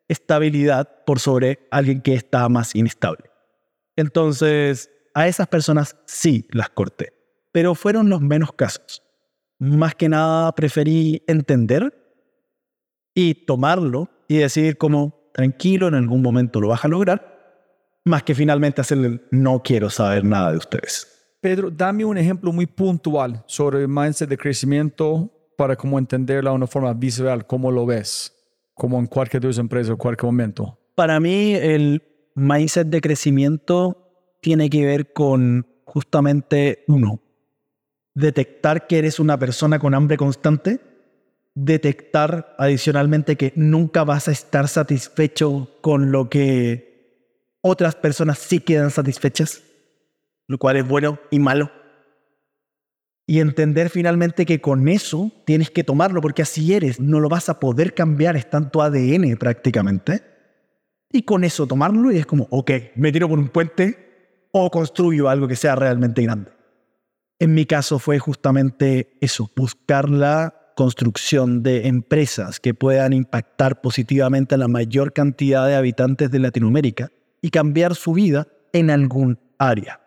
Estabilidad 0.07 1.03
por 1.05 1.19
sobre 1.19 1.67
alguien 1.69 2.01
que 2.01 2.13
está 2.13 2.47
más 2.47 2.75
inestable. 2.75 3.29
Entonces, 3.97 4.89
a 5.13 5.27
esas 5.27 5.47
personas 5.47 5.97
sí 6.05 6.47
las 6.51 6.69
corté, 6.69 7.11
pero 7.51 7.75
fueron 7.75 8.09
los 8.09 8.21
menos 8.21 8.53
casos. 8.53 9.03
Más 9.59 9.95
que 9.95 10.07
nada 10.07 10.53
preferí 10.55 11.23
entender 11.27 11.93
y 13.13 13.33
tomarlo 13.45 14.09
y 14.29 14.37
decir 14.37 14.77
como, 14.77 15.29
tranquilo, 15.33 15.89
en 15.89 15.95
algún 15.95 16.21
momento 16.21 16.61
lo 16.61 16.69
vas 16.69 16.85
a 16.85 16.87
lograr, 16.87 17.33
más 18.05 18.23
que 18.23 18.33
finalmente 18.33 18.79
hacerle, 18.79 19.21
no 19.29 19.61
quiero 19.61 19.89
saber 19.89 20.23
nada 20.23 20.51
de 20.51 20.57
ustedes. 20.57 21.22
Pedro, 21.43 21.69
dame 21.69 22.05
un 22.05 22.17
ejemplo 22.17 22.53
muy 22.53 22.65
puntual 22.65 23.43
sobre 23.47 23.81
el 23.81 23.89
mindset 23.89 24.29
de 24.29 24.37
crecimiento 24.37 25.29
para 25.57 25.75
cómo 25.75 25.99
entenderlo 25.99 26.51
de 26.51 26.55
una 26.55 26.67
forma 26.67 26.93
visual, 26.93 27.45
cómo 27.45 27.69
lo 27.69 27.85
ves, 27.85 28.33
como 28.73 28.97
en 28.97 29.07
cualquier 29.07 29.41
de 29.41 29.49
tus 29.49 29.57
empresas, 29.57 29.89
en 29.89 29.97
cualquier 29.97 30.27
momento. 30.27 30.79
Para 30.95 31.19
mí, 31.19 31.53
el 31.53 32.01
mindset 32.35 32.87
de 32.87 33.01
crecimiento 33.01 34.37
tiene 34.39 34.69
que 34.69 34.85
ver 34.85 35.11
con 35.11 35.67
justamente 35.83 36.85
uno, 36.87 37.19
detectar 38.13 38.87
que 38.87 38.99
eres 38.99 39.19
una 39.19 39.37
persona 39.37 39.79
con 39.79 39.93
hambre 39.95 40.15
constante, 40.15 40.79
detectar 41.55 42.55
adicionalmente 42.57 43.35
que 43.35 43.51
nunca 43.57 44.05
vas 44.05 44.29
a 44.29 44.31
estar 44.31 44.69
satisfecho 44.69 45.71
con 45.81 46.09
lo 46.09 46.29
que 46.29 47.27
otras 47.59 47.95
personas 47.95 48.39
sí 48.39 48.61
quedan 48.61 48.91
satisfechas 48.91 49.61
lo 50.47 50.57
cual 50.57 50.77
es 50.77 50.87
bueno 50.87 51.19
y 51.31 51.39
malo. 51.39 51.71
Y 53.25 53.39
entender 53.39 53.89
finalmente 53.89 54.45
que 54.45 54.59
con 54.59 54.87
eso 54.89 55.31
tienes 55.45 55.69
que 55.71 55.83
tomarlo, 55.83 56.21
porque 56.21 56.41
así 56.41 56.73
eres, 56.73 56.99
no 56.99 57.19
lo 57.19 57.29
vas 57.29 57.47
a 57.49 57.59
poder 57.59 57.93
cambiar, 57.93 58.35
es 58.35 58.49
tanto 58.49 58.81
ADN 58.81 59.37
prácticamente. 59.37 60.23
Y 61.11 61.23
con 61.23 61.43
eso 61.43 61.67
tomarlo 61.67 62.11
y 62.11 62.17
es 62.17 62.25
como, 62.25 62.47
ok, 62.49 62.71
me 62.95 63.11
tiro 63.11 63.29
por 63.29 63.39
un 63.39 63.49
puente 63.49 64.47
o 64.51 64.69
construyo 64.69 65.29
algo 65.29 65.47
que 65.47 65.55
sea 65.55 65.75
realmente 65.75 66.21
grande. 66.23 66.51
En 67.39 67.53
mi 67.53 67.65
caso 67.65 67.99
fue 67.99 68.19
justamente 68.19 69.17
eso, 69.21 69.49
buscar 69.55 70.09
la 70.09 70.71
construcción 70.75 71.61
de 71.61 71.87
empresas 71.87 72.59
que 72.59 72.73
puedan 72.73 73.13
impactar 73.13 73.81
positivamente 73.81 74.55
a 74.55 74.57
la 74.57 74.67
mayor 74.67 75.13
cantidad 75.13 75.67
de 75.67 75.75
habitantes 75.75 76.31
de 76.31 76.39
Latinoamérica 76.39 77.11
y 77.41 77.49
cambiar 77.49 77.95
su 77.95 78.13
vida 78.13 78.47
en 78.71 78.89
algún 78.89 79.39
área. 79.57 80.02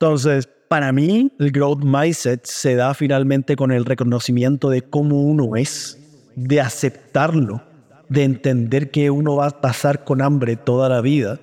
Entonces, 0.00 0.48
para 0.68 0.92
mí, 0.92 1.30
el 1.38 1.52
growth 1.52 1.84
mindset 1.84 2.46
se 2.46 2.74
da 2.74 2.94
finalmente 2.94 3.54
con 3.54 3.70
el 3.70 3.84
reconocimiento 3.84 4.70
de 4.70 4.80
cómo 4.80 5.20
uno 5.20 5.56
es, 5.56 5.98
de 6.36 6.58
aceptarlo, 6.58 7.60
de 8.08 8.24
entender 8.24 8.90
que 8.90 9.10
uno 9.10 9.36
va 9.36 9.48
a 9.48 9.60
pasar 9.60 10.04
con 10.04 10.22
hambre 10.22 10.56
toda 10.56 10.88
la 10.88 11.02
vida 11.02 11.38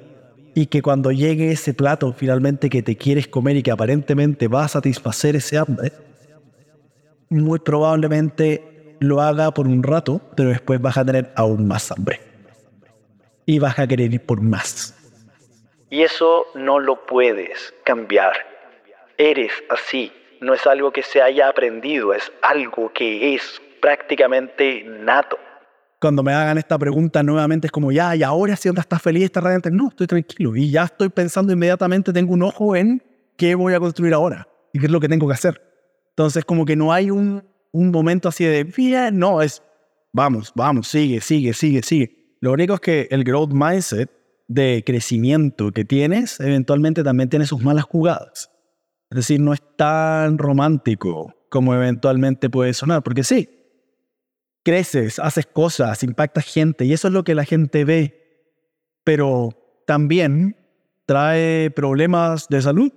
y 0.56 0.66
que 0.66 0.82
cuando 0.82 1.12
llegue 1.12 1.52
ese 1.52 1.76
plato 1.76 2.14
finalmente 2.14 2.72
que 2.72 2.82
te 2.82 2.98
quieres 2.98 3.28
comer 3.28 3.58
y 3.58 3.62
que 3.62 3.70
aparentemente 3.70 4.48
va 4.48 4.66
a 4.66 4.70
satisfacer 4.70 5.36
ese 5.36 5.60
hambre, 5.60 5.92
muy 7.30 7.60
probablemente 7.60 8.96
lo 9.00 9.22
haga 9.22 9.54
por 9.54 9.68
un 9.68 9.84
rato, 9.84 10.20
pero 10.36 10.50
después 10.50 10.82
vas 10.82 10.98
a 10.98 11.06
tener 11.06 11.32
aún 11.36 11.68
más 11.68 11.92
hambre. 11.92 12.22
Y 13.46 13.60
vas 13.60 13.78
a 13.78 13.86
querer 13.86 14.12
ir 14.12 14.26
por 14.26 14.42
más. 14.42 14.97
Y 15.90 16.02
eso 16.02 16.46
no 16.54 16.80
lo 16.80 17.06
puedes 17.06 17.74
cambiar. 17.86 18.34
Eres 19.18 19.52
así. 19.70 20.12
No 20.42 20.54
es 20.54 20.68
algo 20.68 20.92
que 20.92 21.02
se 21.02 21.22
haya 21.22 21.50
aprendido, 21.50 22.14
es 22.14 22.32
algo 22.42 22.92
que 22.94 23.36
es 23.36 23.62
prácticamente 23.82 24.84
nato. 24.84 25.38
Cuando 26.00 26.22
me 26.22 26.32
hagan 26.34 26.60
esta 26.60 26.78
pregunta 26.78 27.24
nuevamente 27.24 27.68
es 27.68 27.72
como, 27.72 27.92
ya, 27.92 28.16
y 28.16 28.22
ahora 28.22 28.56
si 28.56 28.70
onda 28.70 28.82
estás 28.82 29.02
feliz, 29.02 29.24
estás 29.24 29.44
radiante. 29.44 29.72
No, 29.72 29.88
estoy 29.88 30.06
tranquilo. 30.06 30.56
Y 30.56 30.70
ya 30.70 30.84
estoy 30.84 31.10
pensando 31.10 31.54
inmediatamente, 31.54 32.14
tengo 32.14 32.34
un 32.34 32.44
ojo 32.44 32.76
en 32.76 33.02
qué 33.36 33.56
voy 33.56 33.74
a 33.74 33.80
construir 33.80 34.14
ahora 34.14 34.48
y 34.74 34.80
qué 34.80 34.86
es 34.86 34.92
lo 34.92 35.00
que 35.00 35.08
tengo 35.08 35.28
que 35.28 35.34
hacer. 35.34 35.62
Entonces, 36.10 36.46
como 36.46 36.66
que 36.66 36.76
no 36.76 36.92
hay 36.94 37.10
un, 37.10 37.44
un 37.72 37.92
momento 37.92 38.30
así 38.30 38.44
de, 38.44 38.64
bien, 38.64 39.18
no, 39.18 39.42
es, 39.42 39.64
vamos, 40.12 40.52
vamos, 40.54 40.88
sigue, 40.88 41.22
sigue, 41.22 41.54
sigue, 41.54 41.82
sigue. 41.82 42.36
Lo 42.42 42.52
único 42.52 42.76
es 42.76 42.80
que 42.80 43.08
el 43.10 43.24
growth 43.24 43.52
mindset 43.54 44.12
de 44.48 44.84
crecimiento 44.86 45.72
que 45.72 45.86
tienes, 45.86 46.40
eventualmente 46.40 47.04
también 47.04 47.30
tiene 47.30 47.46
sus 47.46 47.62
malas 47.62 47.84
jugadas. 47.84 48.50
Es 49.10 49.18
decir, 49.18 49.40
no 49.40 49.54
es 49.54 49.62
tan 49.78 50.38
romántico 50.38 51.34
como 51.50 51.74
eventualmente 51.74 52.50
puede 52.50 52.74
sonar, 52.74 53.04
porque 53.04 53.24
sí, 53.24 53.50
creces, 54.64 55.20
haces 55.20 55.46
cosas, 55.46 56.04
impactas 56.04 56.46
gente 56.46 56.86
y 56.86 56.94
eso 56.94 57.08
es 57.08 57.14
lo 57.14 57.24
que 57.24 57.36
la 57.36 57.46
gente 57.46 57.86
ve, 57.86 58.52
pero 59.04 59.50
también 59.86 60.58
trae 61.06 61.72
problemas 61.72 62.50
de 62.50 62.62
salud. 62.62 62.92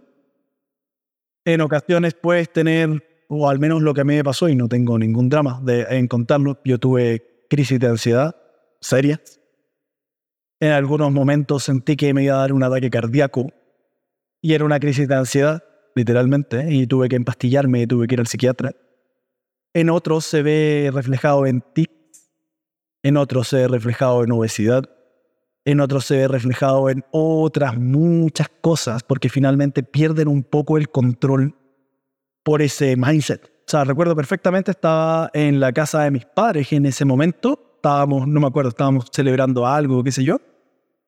En 1.45 1.61
ocasiones 1.61 2.15
puedes 2.15 2.53
tener, 2.53 3.05
o 3.29 3.49
al 3.49 3.61
menos 3.61 3.83
lo 3.83 3.95
que 3.95 4.01
a 4.01 4.05
mí 4.05 4.17
me 4.17 4.25
pasó, 4.25 4.49
y 4.49 4.57
no 4.57 4.69
tengo 4.69 4.99
ningún 4.99 5.29
drama 5.29 5.61
de, 5.63 5.83
en 5.91 6.09
contarlo, 6.09 6.59
yo 6.65 6.79
tuve 6.79 7.47
crisis 7.49 7.79
de 7.79 7.87
ansiedad 7.87 8.37
serias 8.81 9.40
en 10.61 10.73
algunos 10.73 11.11
momentos 11.11 11.65
sentí 11.65 11.97
que 11.97 12.13
me 12.13 12.23
iba 12.23 12.35
a 12.35 12.41
dar 12.41 12.53
un 12.53 12.63
ataque 12.63 12.91
cardíaco 12.91 13.47
y 14.43 14.53
era 14.53 14.65
una 14.65 14.79
crisis 14.79 15.09
de 15.09 15.15
ansiedad, 15.15 15.65
literalmente, 15.95 16.73
y 16.73 16.87
tuve 16.87 17.09
que 17.09 17.17
empastillarme 17.17 17.83
y 17.83 17.87
tuve 17.87 18.07
que 18.07 18.15
ir 18.15 18.21
al 18.21 18.27
psiquiatra. 18.27 18.75
En 19.73 19.89
otros 19.89 20.25
se 20.27 20.43
ve 20.43 20.91
reflejado 20.93 21.47
en 21.47 21.63
tics, 21.75 22.31
en 23.03 23.17
otros 23.17 23.49
se 23.49 23.57
ve 23.57 23.69
reflejado 23.69 24.23
en 24.23 24.33
obesidad, 24.33 24.85
en 25.65 25.81
otros 25.81 26.05
se 26.05 26.17
ve 26.17 26.29
reflejado 26.29 26.91
en 26.91 27.05
otras 27.11 27.79
muchas 27.79 28.49
cosas, 28.61 29.03
porque 29.03 29.29
finalmente 29.31 29.83
pierden 29.83 30.29
un 30.29 30.43
poco 30.43 30.77
el 30.77 30.91
control 30.91 31.55
por 32.43 32.61
ese 32.61 32.97
mindset. 32.97 33.47
O 33.47 33.71
sea, 33.71 33.85
recuerdo 33.85 34.17
perfectamente, 34.17 34.73
estaba 34.73 35.31
en 35.33 35.61
la 35.61 35.73
casa 35.73 36.03
de 36.03 36.11
mis 36.11 36.27
padres 36.27 36.73
en 36.73 36.87
ese 36.87 37.05
momento, 37.05 37.75
estábamos, 37.77 38.27
no 38.27 38.41
me 38.41 38.47
acuerdo, 38.47 38.71
estábamos 38.71 39.07
celebrando 39.13 39.67
algo, 39.67 40.03
qué 40.03 40.13
sé 40.13 40.25
yo, 40.25 40.41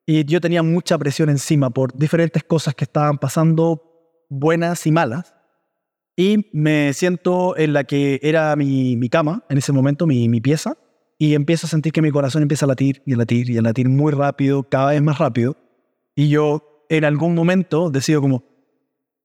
y 0.07 0.25
yo 0.25 0.41
tenía 0.41 0.63
mucha 0.63 0.99
presión 0.99 1.29
encima 1.29 1.71
por 1.71 1.97
diferentes 1.97 2.43
cosas 2.45 2.75
que 2.75 2.85
estaban 2.85 3.19
pasando, 3.19 4.25
buenas 4.29 4.87
y 4.87 4.93
malas, 4.93 5.35
y 6.17 6.51
me 6.53 6.93
siento 6.93 7.57
en 7.57 7.73
la 7.73 7.85
que 7.85 8.21
era 8.23 8.55
mi, 8.57 8.97
mi 8.97 9.09
cama, 9.09 9.45
en 9.49 9.59
ese 9.59 9.73
momento, 9.73 10.07
mi, 10.07 10.29
mi 10.29 10.41
pieza, 10.41 10.77
y 11.19 11.35
empiezo 11.35 11.67
a 11.67 11.71
sentir 11.71 11.93
que 11.93 12.03
mi 12.03 12.11
corazón 12.11 12.43
empieza 12.43 12.67
a 12.67 12.69
latir 12.69 13.03
y 13.07 13.15
a 13.15 13.17
latir 13.17 13.49
y 13.49 13.57
a 13.57 13.63
latir 13.63 13.89
muy 13.89 14.13
rápido, 14.13 14.65
cada 14.65 14.91
vez 14.91 15.01
más 15.01 15.19
rápido. 15.19 15.57
Y 16.15 16.29
yo 16.29 16.85
en 16.89 17.05
algún 17.05 17.35
momento 17.35 17.91
decido 17.91 18.21
como, 18.21 18.45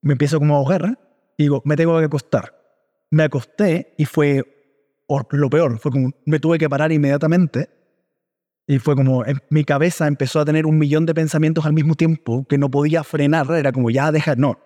me 0.01 0.13
empiezo 0.13 0.39
como 0.39 0.53
a 0.55 0.57
ahogar 0.59 0.99
y 1.37 1.43
digo, 1.43 1.61
me 1.65 1.75
tengo 1.75 1.97
que 1.99 2.05
acostar. 2.05 2.55
Me 3.09 3.23
acosté 3.23 3.95
y 3.97 4.05
fue 4.05 4.43
lo 5.31 5.49
peor, 5.49 5.79
fue 5.79 5.91
como, 5.91 6.11
me 6.25 6.39
tuve 6.39 6.57
que 6.57 6.69
parar 6.69 6.91
inmediatamente 6.91 7.69
y 8.67 8.79
fue 8.79 8.95
como, 8.95 9.25
en 9.25 9.39
mi 9.49 9.63
cabeza 9.63 10.07
empezó 10.07 10.39
a 10.39 10.45
tener 10.45 10.65
un 10.65 10.77
millón 10.77 11.05
de 11.05 11.13
pensamientos 11.13 11.65
al 11.65 11.73
mismo 11.73 11.95
tiempo 11.95 12.45
que 12.47 12.57
no 12.57 12.69
podía 12.69 13.03
frenar, 13.03 13.49
era 13.51 13.71
como, 13.71 13.89
ya 13.89 14.11
deja, 14.11 14.35
no, 14.35 14.59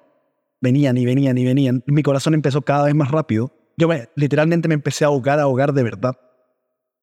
venían 0.60 0.98
y 0.98 1.05
venían 1.05 1.38
y 1.38 1.46
venían. 1.46 1.84
Mi 1.86 2.03
corazón 2.03 2.34
empezó 2.34 2.62
cada 2.63 2.86
vez 2.86 2.96
más 2.96 3.12
rápido. 3.12 3.53
Yo 3.77 3.88
me, 3.88 4.10
literalmente 4.15 4.67
me 4.67 4.74
empecé 4.74 5.05
a 5.05 5.08
ahogar, 5.08 5.39
a 5.39 5.43
ahogar 5.43 5.74
de 5.74 5.84
verdad 5.84 6.17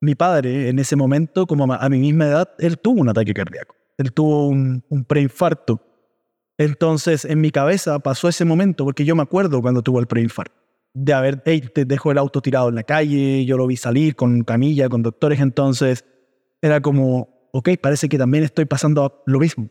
mi 0.01 0.15
padre 0.15 0.69
en 0.69 0.79
ese 0.79 0.97
momento, 0.97 1.47
como 1.47 1.73
a 1.73 1.89
mi 1.89 1.99
misma 1.99 2.27
edad, 2.27 2.51
él 2.59 2.79
tuvo 2.79 3.01
un 3.01 3.09
ataque 3.09 3.35
cardíaco. 3.35 3.75
Él 3.97 4.13
tuvo 4.13 4.49
un, 4.49 4.83
preinfarto. 5.07 5.81
Entonces, 6.57 7.25
en 7.25 7.41
mi 7.41 7.51
cabeza 7.51 7.99
pasó 7.99 8.29
ese 8.29 8.45
momento, 8.45 8.85
porque 8.85 9.05
yo 9.05 9.17
me 9.17 9.23
acuerdo 9.23 9.61
cuando 9.61 9.83
tuvo 9.83 10.01
el 10.01 10.07
preinfarto. 10.07 10.55
De 10.95 11.13
haber, 11.13 11.43
hey, 11.45 11.63
te 11.73 11.85
dejo 11.85 12.11
el 12.11 12.19
auto 12.19 12.41
tirado 12.41 12.69
en 12.69 12.77
la 12.77 12.83
calle, 12.83 13.45
yo 13.45 13.57
lo 13.57 13.67
vi 13.67 13.77
salir 13.77 14.15
con 14.17 14.43
camilla, 14.43 14.89
con 14.89 15.03
doctores. 15.03 15.41
Entonces, 15.41 16.05
era 16.61 16.81
como, 16.81 17.49
ok, 17.53 17.71
parece 17.81 18.09
que 18.09 18.19
también 18.19 18.45
estoy 18.45 18.65
pasando 18.65 19.23
lo 19.27 19.39
mismo. 19.39 19.69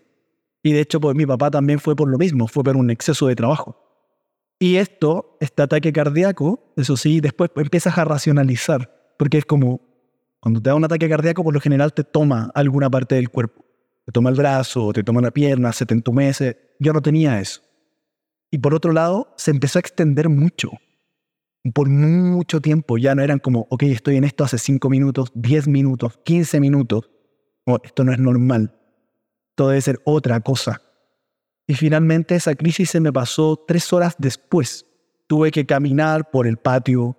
Y 0.63 0.73
de 0.73 0.81
hecho, 0.81 0.99
pues 0.99 1.15
mi 1.15 1.25
papá 1.25 1.51
también 1.51 1.79
fue 1.79 1.95
por 1.95 2.09
lo 2.09 2.17
mismo, 2.17 2.47
fue 2.47 2.63
por 2.63 2.75
un 2.75 2.89
exceso 2.89 3.27
de 3.27 3.35
trabajo. 3.35 3.83
Y 4.59 4.77
esto, 4.77 5.37
este 5.39 5.61
ataque 5.61 5.93
cardíaco, 5.93 6.73
eso 6.75 6.97
sí, 6.97 7.21
después 7.21 7.51
empiezas 7.55 7.97
a 7.97 8.05
racionalizar, 8.05 9.13
porque 9.17 9.37
es 9.37 9.45
como, 9.45 9.81
cuando 10.39 10.61
te 10.61 10.69
da 10.69 10.75
un 10.75 10.83
ataque 10.83 11.07
cardíaco, 11.09 11.43
por 11.43 11.53
lo 11.53 11.61
general 11.61 11.93
te 11.93 12.03
toma 12.03 12.51
alguna 12.55 12.89
parte 12.89 13.15
del 13.15 13.29
cuerpo. 13.29 13.65
Te 14.05 14.11
toma 14.11 14.29
el 14.29 14.35
brazo, 14.35 14.93
te 14.93 15.03
toma 15.03 15.21
la 15.21 15.31
pierna, 15.31 15.73
se 15.73 15.85
te 15.85 15.93
entumece. 15.93 16.75
Yo 16.79 16.93
no 16.93 17.01
tenía 17.01 17.41
eso. 17.41 17.61
Y 18.49 18.59
por 18.59 18.73
otro 18.73 18.93
lado, 18.93 19.33
se 19.35 19.51
empezó 19.51 19.79
a 19.79 19.81
extender 19.81 20.29
mucho. 20.29 20.71
Por 21.73 21.89
mucho 21.89 22.61
tiempo 22.61 22.97
ya 22.97 23.15
no 23.15 23.23
eran 23.23 23.39
como, 23.39 23.67
ok, 23.69 23.83
estoy 23.83 24.17
en 24.17 24.23
esto 24.23 24.43
hace 24.43 24.57
5 24.57 24.89
minutos, 24.89 25.31
10 25.33 25.67
minutos, 25.67 26.19
15 26.23 26.59
minutos. 26.59 27.09
esto 27.83 28.03
no 28.03 28.11
es 28.11 28.19
normal. 28.19 28.75
Todo 29.55 29.69
debe 29.69 29.81
ser 29.81 29.99
otra 30.05 30.39
cosa. 30.41 30.81
Y 31.67 31.73
finalmente 31.73 32.35
esa 32.35 32.55
crisis 32.55 32.91
se 32.91 33.01
me 33.01 33.11
pasó 33.11 33.63
tres 33.67 33.91
horas 33.91 34.15
después. 34.17 34.85
Tuve 35.27 35.51
que 35.51 35.65
caminar 35.65 36.31
por 36.31 36.47
el 36.47 36.57
patio, 36.57 37.17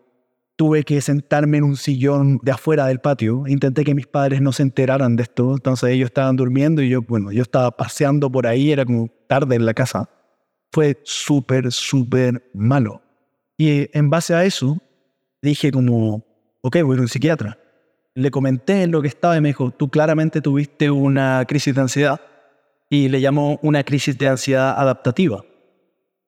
tuve 0.57 0.85
que 0.85 1.01
sentarme 1.03 1.59
en 1.59 1.65
un 1.65 1.77
sillón 1.77 2.41
de 2.43 2.53
afuera 2.53 2.87
del 2.87 3.01
patio. 3.01 3.45
Intenté 3.47 3.85
que 3.85 3.95
mis 3.95 4.07
padres 4.07 4.41
no 4.41 4.53
se 4.53 4.63
enteraran 4.63 5.17
de 5.17 5.25
esto. 5.25 5.53
Entonces 5.53 5.91
ellos 5.91 6.07
estaban 6.07 6.37
durmiendo 6.37 6.81
y 6.81 6.89
yo, 6.89 7.03
bueno, 7.03 7.31
yo 7.31 7.43
estaba 7.43 7.71
paseando 7.71 8.31
por 8.33 8.47
ahí, 8.47 8.73
era 8.73 8.87
como 8.87 9.09
tarde 9.27 9.57
en 9.57 9.67
la 9.67 9.75
casa. 9.75 10.09
Fue 10.73 10.99
súper, 11.05 11.71
súper 11.71 12.51
malo. 12.55 13.03
Y 13.59 13.91
en 13.97 14.09
base 14.09 14.35
a 14.35 14.45
eso, 14.45 14.79
dije 15.43 15.71
como, 15.71 16.25
ok, 16.63 16.77
voy 16.85 16.97
a 16.97 17.01
un 17.03 17.09
psiquiatra. 17.09 17.59
Le 18.15 18.31
comenté 18.31 18.87
lo 18.87 19.03
que 19.03 19.09
estaba 19.09 19.37
y 19.37 19.41
me 19.43 19.49
dijo, 19.49 19.71
tú 19.71 19.91
claramente 19.91 20.41
tuviste 20.41 20.91
una 20.91 21.45
crisis 21.47 21.75
de 21.75 21.81
ansiedad 21.83 22.21
y 22.89 23.09
le 23.09 23.21
llamó 23.21 23.59
una 23.63 23.85
crisis 23.85 24.17
de 24.17 24.29
ansiedad 24.29 24.79
adaptativa 24.79 25.45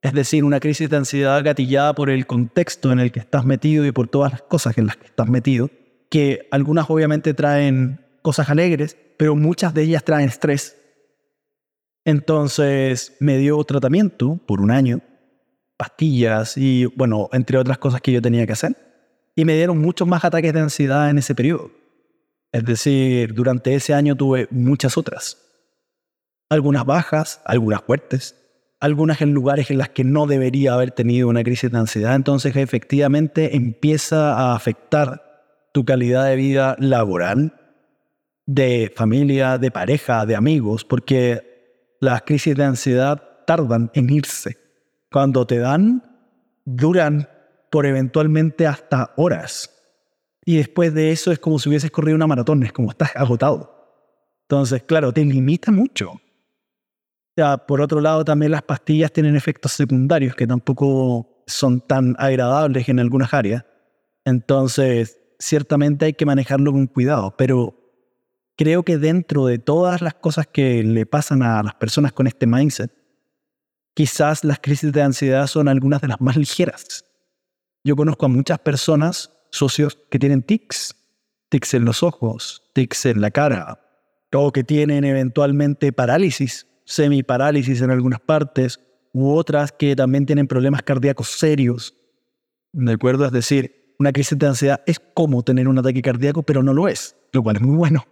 es 0.03 0.15
decir, 0.15 0.45
una 0.45 0.61
crisis 0.61 0.89
de 0.89 0.97
ansiedad 0.97 1.43
gatillada 1.45 1.95
por 1.95 2.09
el 2.09 2.27
contexto 2.27 2.91
en 2.91 3.01
el 3.01 3.13
que 3.13 3.21
estás 3.21 3.45
metido 3.45 3.85
y 3.85 3.93
por 3.93 4.09
todas 4.09 4.33
las 4.33 4.43
cosas 4.43 4.79
en 4.79 4.87
las 4.87 4.97
que 4.97 5.07
estás 5.07 5.29
metido, 5.29 5.71
que 6.09 6.49
algunas 6.51 6.89
obviamente 6.89 7.35
traen 7.35 8.01
cosas 8.23 8.49
alegres, 8.49 8.97
pero 9.19 9.37
muchas 9.37 9.75
de 9.75 9.83
ellas 9.83 10.05
traen 10.05 10.29
estrés. 10.29 10.77
Entonces 12.05 13.15
me 13.21 13.37
dio 13.37 13.63
tratamiento 13.65 14.39
por 14.47 14.63
un 14.63 14.71
año, 14.71 15.01
pastillas 15.81 16.59
y, 16.59 16.85
bueno, 16.85 17.31
entre 17.33 17.57
otras 17.57 17.79
cosas 17.79 18.03
que 18.03 18.13
yo 18.13 18.21
tenía 18.21 18.47
que 18.47 18.53
hacer. 18.53 18.77
Y 19.35 19.47
me 19.47 19.57
dieron 19.57 19.79
muchos 19.79 20.07
más 20.07 20.27
ataques 20.27 20.53
de 20.53 20.61
ansiedad 20.61 21.09
en 21.09 21.17
ese 21.17 21.35
periodo. 21.35 21.71
Es 22.53 22.67
decir, 22.67 23.33
durante 23.33 23.75
ese 23.75 23.95
año 23.95 24.15
tuve 24.15 24.47
muchas 24.51 24.99
otras. 24.99 25.39
Algunas 26.51 26.85
bajas, 26.85 27.41
algunas 27.47 27.81
fuertes, 27.81 28.37
algunas 28.79 29.23
en 29.23 29.33
lugares 29.33 29.71
en 29.71 29.79
las 29.79 29.89
que 29.89 30.05
no 30.05 30.27
debería 30.27 30.75
haber 30.75 30.91
tenido 30.91 31.29
una 31.29 31.43
crisis 31.43 31.71
de 31.71 31.79
ansiedad, 31.79 32.15
entonces 32.15 32.55
efectivamente 32.55 33.57
empieza 33.57 34.35
a 34.35 34.55
afectar 34.55 35.23
tu 35.73 35.87
calidad 35.87 36.27
de 36.27 36.37
vida 36.37 36.77
laboral, 36.79 37.55
de 38.45 38.93
familia, 38.95 39.57
de 39.57 39.71
pareja, 39.71 40.27
de 40.27 40.37
amigos, 40.37 40.85
porque 40.85 41.97
las 42.01 42.21
crisis 42.21 42.55
de 42.55 42.65
ansiedad 42.65 43.23
tardan 43.47 43.91
en 43.95 44.11
irse. 44.11 44.60
Cuando 45.11 45.47
te 45.47 45.59
dan, 45.59 46.03
duran 46.65 47.29
por 47.71 47.87
eventualmente 47.87 48.67
hasta 48.67 49.13
horas. 49.17 49.71
Y 50.45 50.57
después 50.57 50.95
de 50.95 51.13
eso 51.13 51.33
es 51.33 51.39
como 51.39 51.59
si 51.59 51.69
hubieses 51.69 51.91
corrido 51.91 52.17
una 52.17 52.27
maratón, 52.27 52.63
es 52.63 52.73
como 52.73 52.91
estás 52.91 53.15
agotado. 53.15 53.77
Entonces, 54.43 54.83
claro, 54.83 55.13
te 55.13 55.25
limita 55.25 55.71
mucho 55.71 56.21
por 57.67 57.81
otro 57.81 58.01
lado, 58.01 58.25
también 58.25 58.53
las 58.53 58.63
pastillas 58.63 59.13
tienen 59.13 59.37
efectos 59.37 59.73
secundarios 59.73 60.35
que 60.35 60.47
tampoco 60.47 61.43
son 61.47 61.81
tan 61.81 62.15
agradables 62.19 62.89
en 62.89 63.01
algunas 63.01 63.33
áreas. 63.35 63.65
Entonces, 64.25 65.19
ciertamente 65.39 66.07
hay 66.07 66.13
que 66.13 66.27
manejarlo 66.27 66.73
con 66.73 66.87
cuidado, 66.87 67.35
pero 67.37 67.75
creo 68.57 68.83
que 68.83 68.99
dentro 68.99 69.47
de 69.47 69.59
todas 69.59 70.03
las 70.03 70.15
cosas 70.15 70.47
que 70.47 70.83
le 70.83 71.07
pasan 71.07 71.43
a 71.43 71.63
las 71.63 71.75
personas 71.75 72.13
con 72.13 72.27
este 72.27 72.47
mindset, 72.47 72.93
quizás 74.01 74.45
las 74.45 74.59
crisis 74.61 74.93
de 74.93 75.03
ansiedad 75.03 75.47
son 75.47 75.69
algunas 75.69 76.01
de 76.01 76.09
las 76.09 76.19
más 76.23 76.35
ligeras. 76.35 77.05
Yo 77.85 77.97
conozco 77.97 78.25
a 78.25 78.31
muchas 78.31 78.59
personas, 78.59 79.31
socios, 79.51 79.99
que 80.11 80.19
tienen 80.19 80.43
tics, 80.43 80.97
tics 81.51 81.75
en 81.75 81.85
los 81.85 82.03
ojos, 82.03 82.63
tics 82.73 83.05
en 83.05 83.21
la 83.21 83.31
cara, 83.31 83.79
o 84.33 84.53
que 84.53 84.65
tienen 84.65 85.05
eventualmente 85.05 85.93
parálisis 85.93 86.67
semiparálisis 86.87 87.83
en 87.83 87.91
algunas 87.91 88.21
partes, 88.21 88.81
u 89.13 89.35
otras 89.35 89.71
que 89.71 89.95
también 89.95 90.25
tienen 90.25 90.47
problemas 90.47 90.83
cardíacos 90.83 91.33
serios. 91.33 91.95
¿De 92.73 92.93
acuerdo? 92.95 93.27
Es 93.27 93.33
decir, 93.33 93.95
una 93.99 94.13
crisis 94.13 94.39
de 94.39 94.47
ansiedad 94.47 94.81
es 94.87 94.99
como 95.13 95.43
tener 95.43 95.69
un 95.69 95.79
ataque 95.79 96.01
cardíaco, 96.01 96.43
pero 96.43 96.63
no 96.63 96.73
lo 96.73 96.89
es, 96.89 97.17
lo 97.33 97.43
cual 97.43 97.57
es 97.57 97.63
muy 97.63 97.77
bueno. 97.77 98.07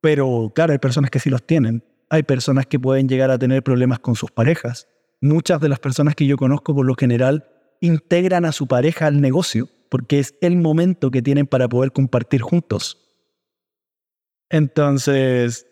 Pero 0.00 0.50
claro, 0.52 0.72
hay 0.72 0.80
personas 0.80 1.12
que 1.12 1.20
sí 1.20 1.30
los 1.30 1.46
tienen. 1.46 1.84
Hay 2.10 2.24
personas 2.24 2.66
que 2.66 2.80
pueden 2.80 3.08
llegar 3.08 3.30
a 3.30 3.38
tener 3.38 3.62
problemas 3.62 4.00
con 4.00 4.16
sus 4.16 4.32
parejas. 4.32 4.88
Muchas 5.24 5.58
de 5.58 5.70
las 5.70 5.78
personas 5.78 6.14
que 6.14 6.26
yo 6.26 6.36
conozco 6.36 6.74
por 6.74 6.84
lo 6.84 6.94
general 6.96 7.48
integran 7.80 8.44
a 8.44 8.52
su 8.52 8.66
pareja 8.66 9.06
al 9.06 9.22
negocio 9.22 9.70
porque 9.88 10.18
es 10.18 10.34
el 10.42 10.58
momento 10.58 11.10
que 11.10 11.22
tienen 11.22 11.46
para 11.46 11.66
poder 11.66 11.92
compartir 11.92 12.42
juntos. 12.42 12.98
Entonces, 14.50 15.66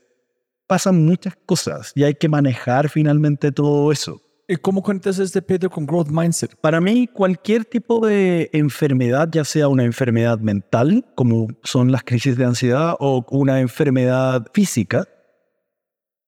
pasan 0.67 1.05
muchas 1.05 1.37
cosas 1.45 1.93
y 1.95 2.05
hay 2.05 2.15
que 2.15 2.31
manejar 2.31 2.89
finalmente 2.89 3.53
todo 3.53 3.93
eso. 3.93 4.23
¿Y 4.49 4.57
cómo 4.57 4.83
conectas 4.83 5.19
este 5.19 5.43
Pedro 5.43 5.69
con 5.69 5.85
Growth 5.85 6.09
Mindset? 6.09 6.57
Para 6.57 6.81
mí, 6.81 7.07
cualquier 7.07 7.67
tipo 7.67 8.07
de 8.07 8.49
enfermedad, 8.55 9.29
ya 9.31 9.45
sea 9.45 9.69
una 9.69 9.85
enfermedad 9.85 10.39
mental, 10.39 11.05
como 11.15 11.49
son 11.63 11.93
las 11.93 12.05
crisis 12.05 12.39
de 12.39 12.47
ansiedad, 12.47 12.97
o 13.01 13.27
una 13.29 13.61
enfermedad 13.61 14.47
física, 14.55 15.07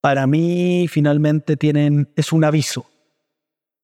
para 0.03 0.27
mí 0.27 0.89
finalmente 0.91 1.57
tienen, 1.57 2.13
es 2.17 2.31
un 2.31 2.45
aviso. 2.45 2.85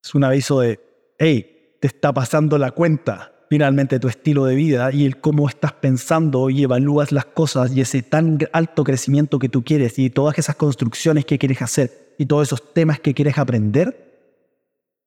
Es 0.03 0.15
un 0.15 0.25
aviso 0.25 0.61
de, 0.61 0.81
hey, 1.19 1.77
te 1.81 1.87
está 1.87 2.13
pasando 2.13 2.59
la 2.59 2.71
cuenta, 2.71 3.33
finalmente 3.49 3.99
tu 3.99 4.09
estilo 4.09 4.45
de 4.45 4.55
vida 4.55 4.93
y 4.93 5.05
el 5.05 5.21
cómo 5.21 5.49
estás 5.49 5.73
pensando 5.73 6.51
y 6.51 6.63
evalúas 6.63 7.13
las 7.13 7.27
cosas 7.27 7.73
y 7.73 7.81
ese 7.81 8.03
tan 8.03 8.39
alto 8.53 8.85
crecimiento 8.85 9.39
que 9.39 9.49
tú 9.49 9.65
quieres 9.65 9.99
y 9.99 10.09
todas 10.11 10.39
esas 10.39 10.57
construcciones 10.57 11.25
que 11.25 11.39
quieres 11.39 11.61
hacer 11.61 12.15
y 12.19 12.27
todos 12.27 12.49
esos 12.49 12.73
temas 12.73 13.01
que 13.01 13.15
quieres 13.15 13.39
aprender, 13.39 14.11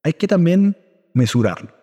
hay 0.03 0.13
que 0.13 0.27
también 0.27 0.77
mesurarlo. 1.13 1.73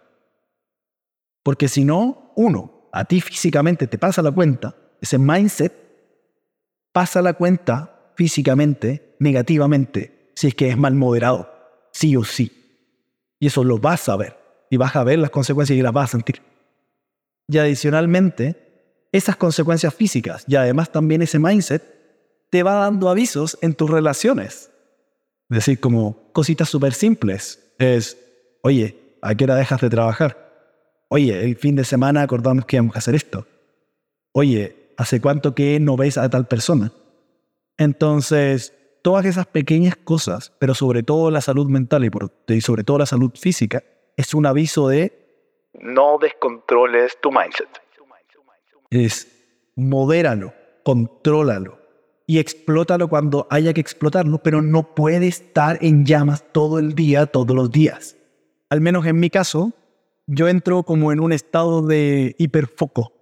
Porque 1.43 1.69
si 1.69 1.85
no, 1.85 2.33
uno, 2.37 2.89
a 2.93 3.05
ti 3.05 3.21
físicamente 3.21 3.87
te 3.87 3.99
pasa 3.99 4.23
la 4.23 4.33
cuenta, 4.33 4.75
ese 5.01 5.19
mindset 5.19 5.73
pasa 6.93 7.23
la 7.23 7.35
cuenta 7.35 8.13
físicamente 8.17 9.17
negativamente 9.19 10.33
si 10.35 10.49
es 10.49 10.55
que 10.55 10.69
es 10.69 10.77
mal 10.77 10.95
moderado, 10.95 11.51
sí 11.93 12.17
o 12.17 12.25
sí. 12.25 12.60
Y 13.41 13.49
eso 13.49 13.65
lo 13.65 13.79
vas 13.79 14.09
a 14.09 14.17
ver 14.17 14.37
y 14.71 14.77
vas 14.77 14.95
a 14.95 15.03
ver 15.03 15.19
las 15.19 15.31
consecuencias 15.31 15.77
y 15.77 15.83
las 15.83 15.93
vas 15.93 16.11
a 16.11 16.13
sentir. 16.13 16.43
Y 17.49 17.59
adicionalmente, 17.59 19.09
esas 19.11 19.35
consecuencias 19.35 19.93
físicas 19.93 20.45
y 20.47 20.55
además 20.55 20.93
también 20.93 21.23
ese 21.23 21.41
mindset 21.41 21.83
te 22.51 22.63
va 22.63 22.75
dando 22.75 23.09
avisos 23.09 23.59
en 23.63 23.75
tus 23.75 23.91
relaciones. 23.91 24.71
Es 25.49 25.57
decir, 25.57 25.81
como 25.81 26.31
cositas 26.33 26.69
súper 26.69 26.95
simples. 26.95 27.75
Es, 27.79 28.19
oye, 28.63 29.17
¿a 29.23 29.35
qué 29.35 29.45
hora 29.45 29.57
dejas 29.57 29.81
de 29.81 29.91
trabajar? 29.91 30.51
Oye, 31.09 31.45
el 31.45 31.57
fin 31.57 31.75
de 31.75 31.85
semana 31.85 32.23
acordamos 32.23 32.67
que 32.67 32.77
íbamos 32.77 32.95
a 32.95 33.01
hacer 33.01 33.17
esto. 33.17 33.47
Oye, 34.33 34.93
¿hace 34.97 35.21
cuánto 35.21 35.57
que 35.57 35.81
no 35.81 35.97
ves 35.97 36.19
a 36.19 36.31
tal 36.31 36.47
persona? 36.47 36.93
Entonces, 37.79 38.75
todas 39.03 39.25
esas 39.27 39.47
pequeñas 39.47 39.97
cosas, 39.97 40.53
pero 40.59 40.75
sobre 40.75 41.03
todo 41.03 41.31
la 41.31 41.41
salud 41.41 41.69
mental 41.69 42.05
y, 42.49 42.61
sobre 42.61 42.85
todo 42.85 42.99
la 42.99 43.07
salud 43.07 43.31
física, 43.35 43.83
es 44.17 44.35
un 44.35 44.47
aviso 44.47 44.89
de 44.89 45.21
no 45.75 46.19
descontroles 46.19 47.19
tu 47.21 47.31
mindset. 47.31 47.69
Es 48.91 49.29
modéralo, 49.77 50.53
contrólalo 50.83 51.79
y 52.27 52.39
explótalo 52.39 53.09
cuando 53.09 53.47
haya 53.51 53.73
que 53.73 53.81
explotarlo, 53.81 54.39
pero 54.39 54.63
no 54.63 54.95
puede 54.95 55.29
estar 55.29 55.79
en 55.81 56.05
llamas 56.05 56.45
todo 56.53 56.79
el 56.79 56.95
día, 56.95 57.27
todos 57.27 57.57
los 57.57 57.71
días. 57.71 58.17
Al 58.69 58.81
menos 58.81 59.07
en 59.07 59.19
mi 59.19 59.31
caso, 59.31 59.73
yo 60.27 60.49
entro 60.49 60.83
como 60.83 61.13
en 61.13 61.21
un 61.21 61.33
estado 61.33 61.83
de 61.83 62.37
hiperfoco. 62.39 63.13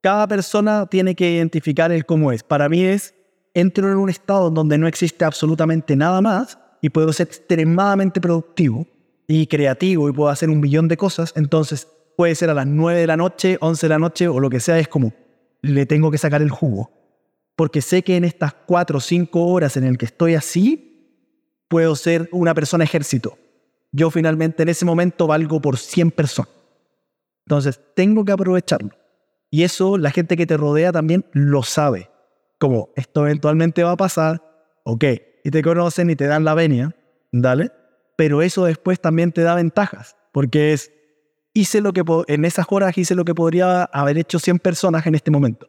Cada 0.00 0.28
persona 0.28 0.86
tiene 0.86 1.14
que 1.14 1.32
identificar 1.32 1.92
el 1.92 2.06
cómo 2.06 2.32
es. 2.32 2.42
Para 2.42 2.68
mí 2.68 2.84
es, 2.84 3.14
entro 3.56 3.90
en 3.90 3.96
un 3.96 4.10
estado 4.10 4.50
donde 4.50 4.76
no 4.76 4.86
existe 4.86 5.24
absolutamente 5.24 5.96
nada 5.96 6.20
más 6.20 6.58
y 6.82 6.90
puedo 6.90 7.10
ser 7.14 7.28
extremadamente 7.28 8.20
productivo 8.20 8.86
y 9.26 9.46
creativo 9.46 10.10
y 10.10 10.12
puedo 10.12 10.28
hacer 10.28 10.50
un 10.50 10.60
millón 10.60 10.88
de 10.88 10.98
cosas, 10.98 11.32
entonces 11.36 11.88
puede 12.18 12.34
ser 12.34 12.50
a 12.50 12.54
las 12.54 12.66
9 12.66 13.00
de 13.00 13.06
la 13.06 13.16
noche, 13.16 13.56
11 13.60 13.86
de 13.86 13.88
la 13.88 13.98
noche 13.98 14.28
o 14.28 14.40
lo 14.40 14.50
que 14.50 14.60
sea, 14.60 14.78
es 14.78 14.88
como, 14.88 15.14
le 15.62 15.86
tengo 15.86 16.10
que 16.10 16.18
sacar 16.18 16.42
el 16.42 16.50
jugo. 16.50 16.90
Porque 17.56 17.80
sé 17.80 18.02
que 18.02 18.16
en 18.16 18.24
estas 18.24 18.52
4 18.52 18.98
o 18.98 19.00
5 19.00 19.46
horas 19.46 19.78
en 19.78 19.84
el 19.84 19.96
que 19.96 20.04
estoy 20.04 20.34
así, 20.34 21.24
puedo 21.68 21.96
ser 21.96 22.28
una 22.32 22.52
persona 22.52 22.84
ejército. 22.84 23.38
Yo 23.90 24.10
finalmente 24.10 24.64
en 24.64 24.68
ese 24.68 24.84
momento 24.84 25.26
valgo 25.26 25.62
por 25.62 25.78
100 25.78 26.10
personas. 26.10 26.52
Entonces, 27.46 27.80
tengo 27.94 28.22
que 28.22 28.32
aprovecharlo. 28.32 28.90
Y 29.50 29.62
eso 29.62 29.96
la 29.96 30.10
gente 30.10 30.36
que 30.36 30.46
te 30.46 30.58
rodea 30.58 30.92
también 30.92 31.24
lo 31.32 31.62
sabe. 31.62 32.10
Como 32.58 32.90
esto 32.96 33.26
eventualmente 33.26 33.84
va 33.84 33.92
a 33.92 33.96
pasar, 33.96 34.42
ok, 34.84 35.04
y 35.44 35.50
te 35.50 35.62
conocen 35.62 36.10
y 36.10 36.16
te 36.16 36.26
dan 36.26 36.44
la 36.44 36.54
venia, 36.54 36.94
dale, 37.32 37.70
pero 38.16 38.42
eso 38.42 38.64
después 38.64 39.00
también 39.00 39.32
te 39.32 39.42
da 39.42 39.54
ventajas, 39.54 40.16
porque 40.32 40.72
es, 40.72 40.90
hice 41.52 41.80
lo 41.80 41.92
que, 41.92 42.02
en 42.28 42.44
esas 42.44 42.66
horas 42.70 42.96
hice 42.96 43.14
lo 43.14 43.24
que 43.24 43.34
podría 43.34 43.84
haber 43.84 44.18
hecho 44.18 44.38
100 44.38 44.58
personas 44.58 45.06
en 45.06 45.14
este 45.14 45.30
momento. 45.30 45.68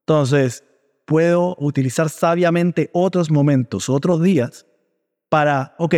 Entonces, 0.00 0.64
puedo 1.04 1.56
utilizar 1.58 2.08
sabiamente 2.08 2.90
otros 2.92 3.30
momentos, 3.30 3.88
otros 3.88 4.22
días, 4.22 4.66
para, 5.28 5.74
ok, 5.78 5.94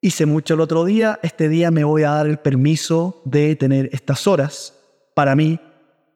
hice 0.00 0.26
mucho 0.26 0.54
el 0.54 0.60
otro 0.60 0.84
día, 0.84 1.18
este 1.22 1.48
día 1.48 1.70
me 1.70 1.84
voy 1.84 2.04
a 2.04 2.10
dar 2.10 2.26
el 2.26 2.38
permiso 2.38 3.22
de 3.24 3.56
tener 3.56 3.90
estas 3.92 4.26
horas 4.26 4.78
para 5.14 5.36
mí, 5.36 5.60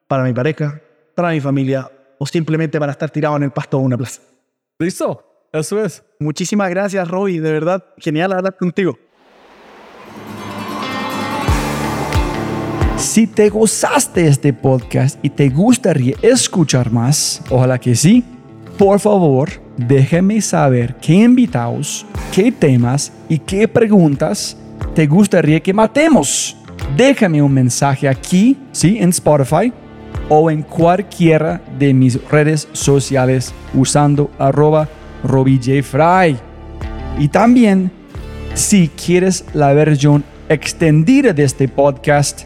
para 0.08 0.24
mi 0.24 0.32
pareja, 0.32 0.80
para 1.14 1.30
mi 1.30 1.40
familia 1.40 1.90
o 2.24 2.26
simplemente 2.26 2.78
para 2.78 2.92
estar 2.92 3.10
tirado 3.10 3.37
en 3.37 3.42
el 3.42 3.50
pasto 3.50 3.76
o 3.76 3.80
una 3.80 3.98
plaza. 3.98 4.22
Listo, 4.78 5.48
eso 5.52 5.84
es. 5.84 6.02
Muchísimas 6.18 6.70
gracias, 6.70 7.06
Robbie. 7.06 7.38
De 7.38 7.52
verdad, 7.52 7.84
genial 7.98 8.32
hablar 8.32 8.56
contigo. 8.56 8.98
Si 12.96 13.26
te 13.26 13.50
gozaste 13.50 14.26
este 14.26 14.54
podcast 14.54 15.22
y 15.22 15.28
te 15.28 15.50
gustaría 15.50 16.16
escuchar 16.22 16.90
más, 16.90 17.42
ojalá 17.50 17.78
que 17.78 17.94
sí, 17.94 18.24
por 18.78 18.98
favor, 19.00 19.50
déjame 19.76 20.40
saber 20.40 20.96
qué 20.96 21.12
invitados, 21.12 22.06
qué 22.32 22.50
temas 22.50 23.12
y 23.28 23.38
qué 23.38 23.68
preguntas 23.68 24.56
te 24.94 25.06
gustaría 25.06 25.60
que 25.60 25.74
matemos. 25.74 26.56
Déjame 26.96 27.42
un 27.42 27.52
mensaje 27.52 28.08
aquí, 28.08 28.56
sí, 28.72 28.96
en 28.98 29.10
Spotify 29.10 29.72
o 30.28 30.50
en 30.50 30.62
cualquiera 30.62 31.60
de 31.78 31.94
mis 31.94 32.22
redes 32.30 32.68
sociales 32.72 33.54
usando 33.74 34.30
arroba 34.38 34.88
Fry. 35.22 36.37
Y 37.18 37.28
también, 37.28 37.90
si 38.54 38.88
quieres 38.88 39.44
la 39.54 39.72
versión 39.72 40.24
extendida 40.48 41.32
de 41.32 41.44
este 41.44 41.68
podcast, 41.68 42.42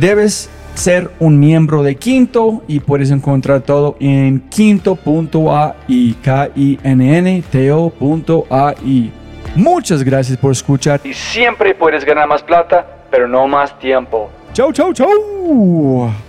debes 0.00 0.50
ser 0.74 1.10
un 1.18 1.38
miembro 1.40 1.82
de 1.82 1.96
Quinto 1.96 2.62
y 2.68 2.80
puedes 2.80 3.10
encontrar 3.10 3.62
todo 3.62 3.96
en 3.98 4.40
quinto.ai, 4.48 6.16
k 6.22 6.50
i 6.54 6.78
n 6.82 7.18
n 7.18 7.42
t 7.50 7.72
-O 7.72 9.10
Muchas 9.56 10.04
gracias 10.04 10.38
por 10.38 10.52
escuchar 10.52 11.00
y 11.04 11.12
siempre 11.14 11.74
puedes 11.74 12.04
ganar 12.04 12.28
más 12.28 12.42
plata, 12.42 12.86
pero 13.10 13.26
no 13.26 13.48
más 13.48 13.76
tiempo. 13.78 14.30
Chau, 14.52 14.72
chau, 14.72 14.92
chau. 14.92 16.27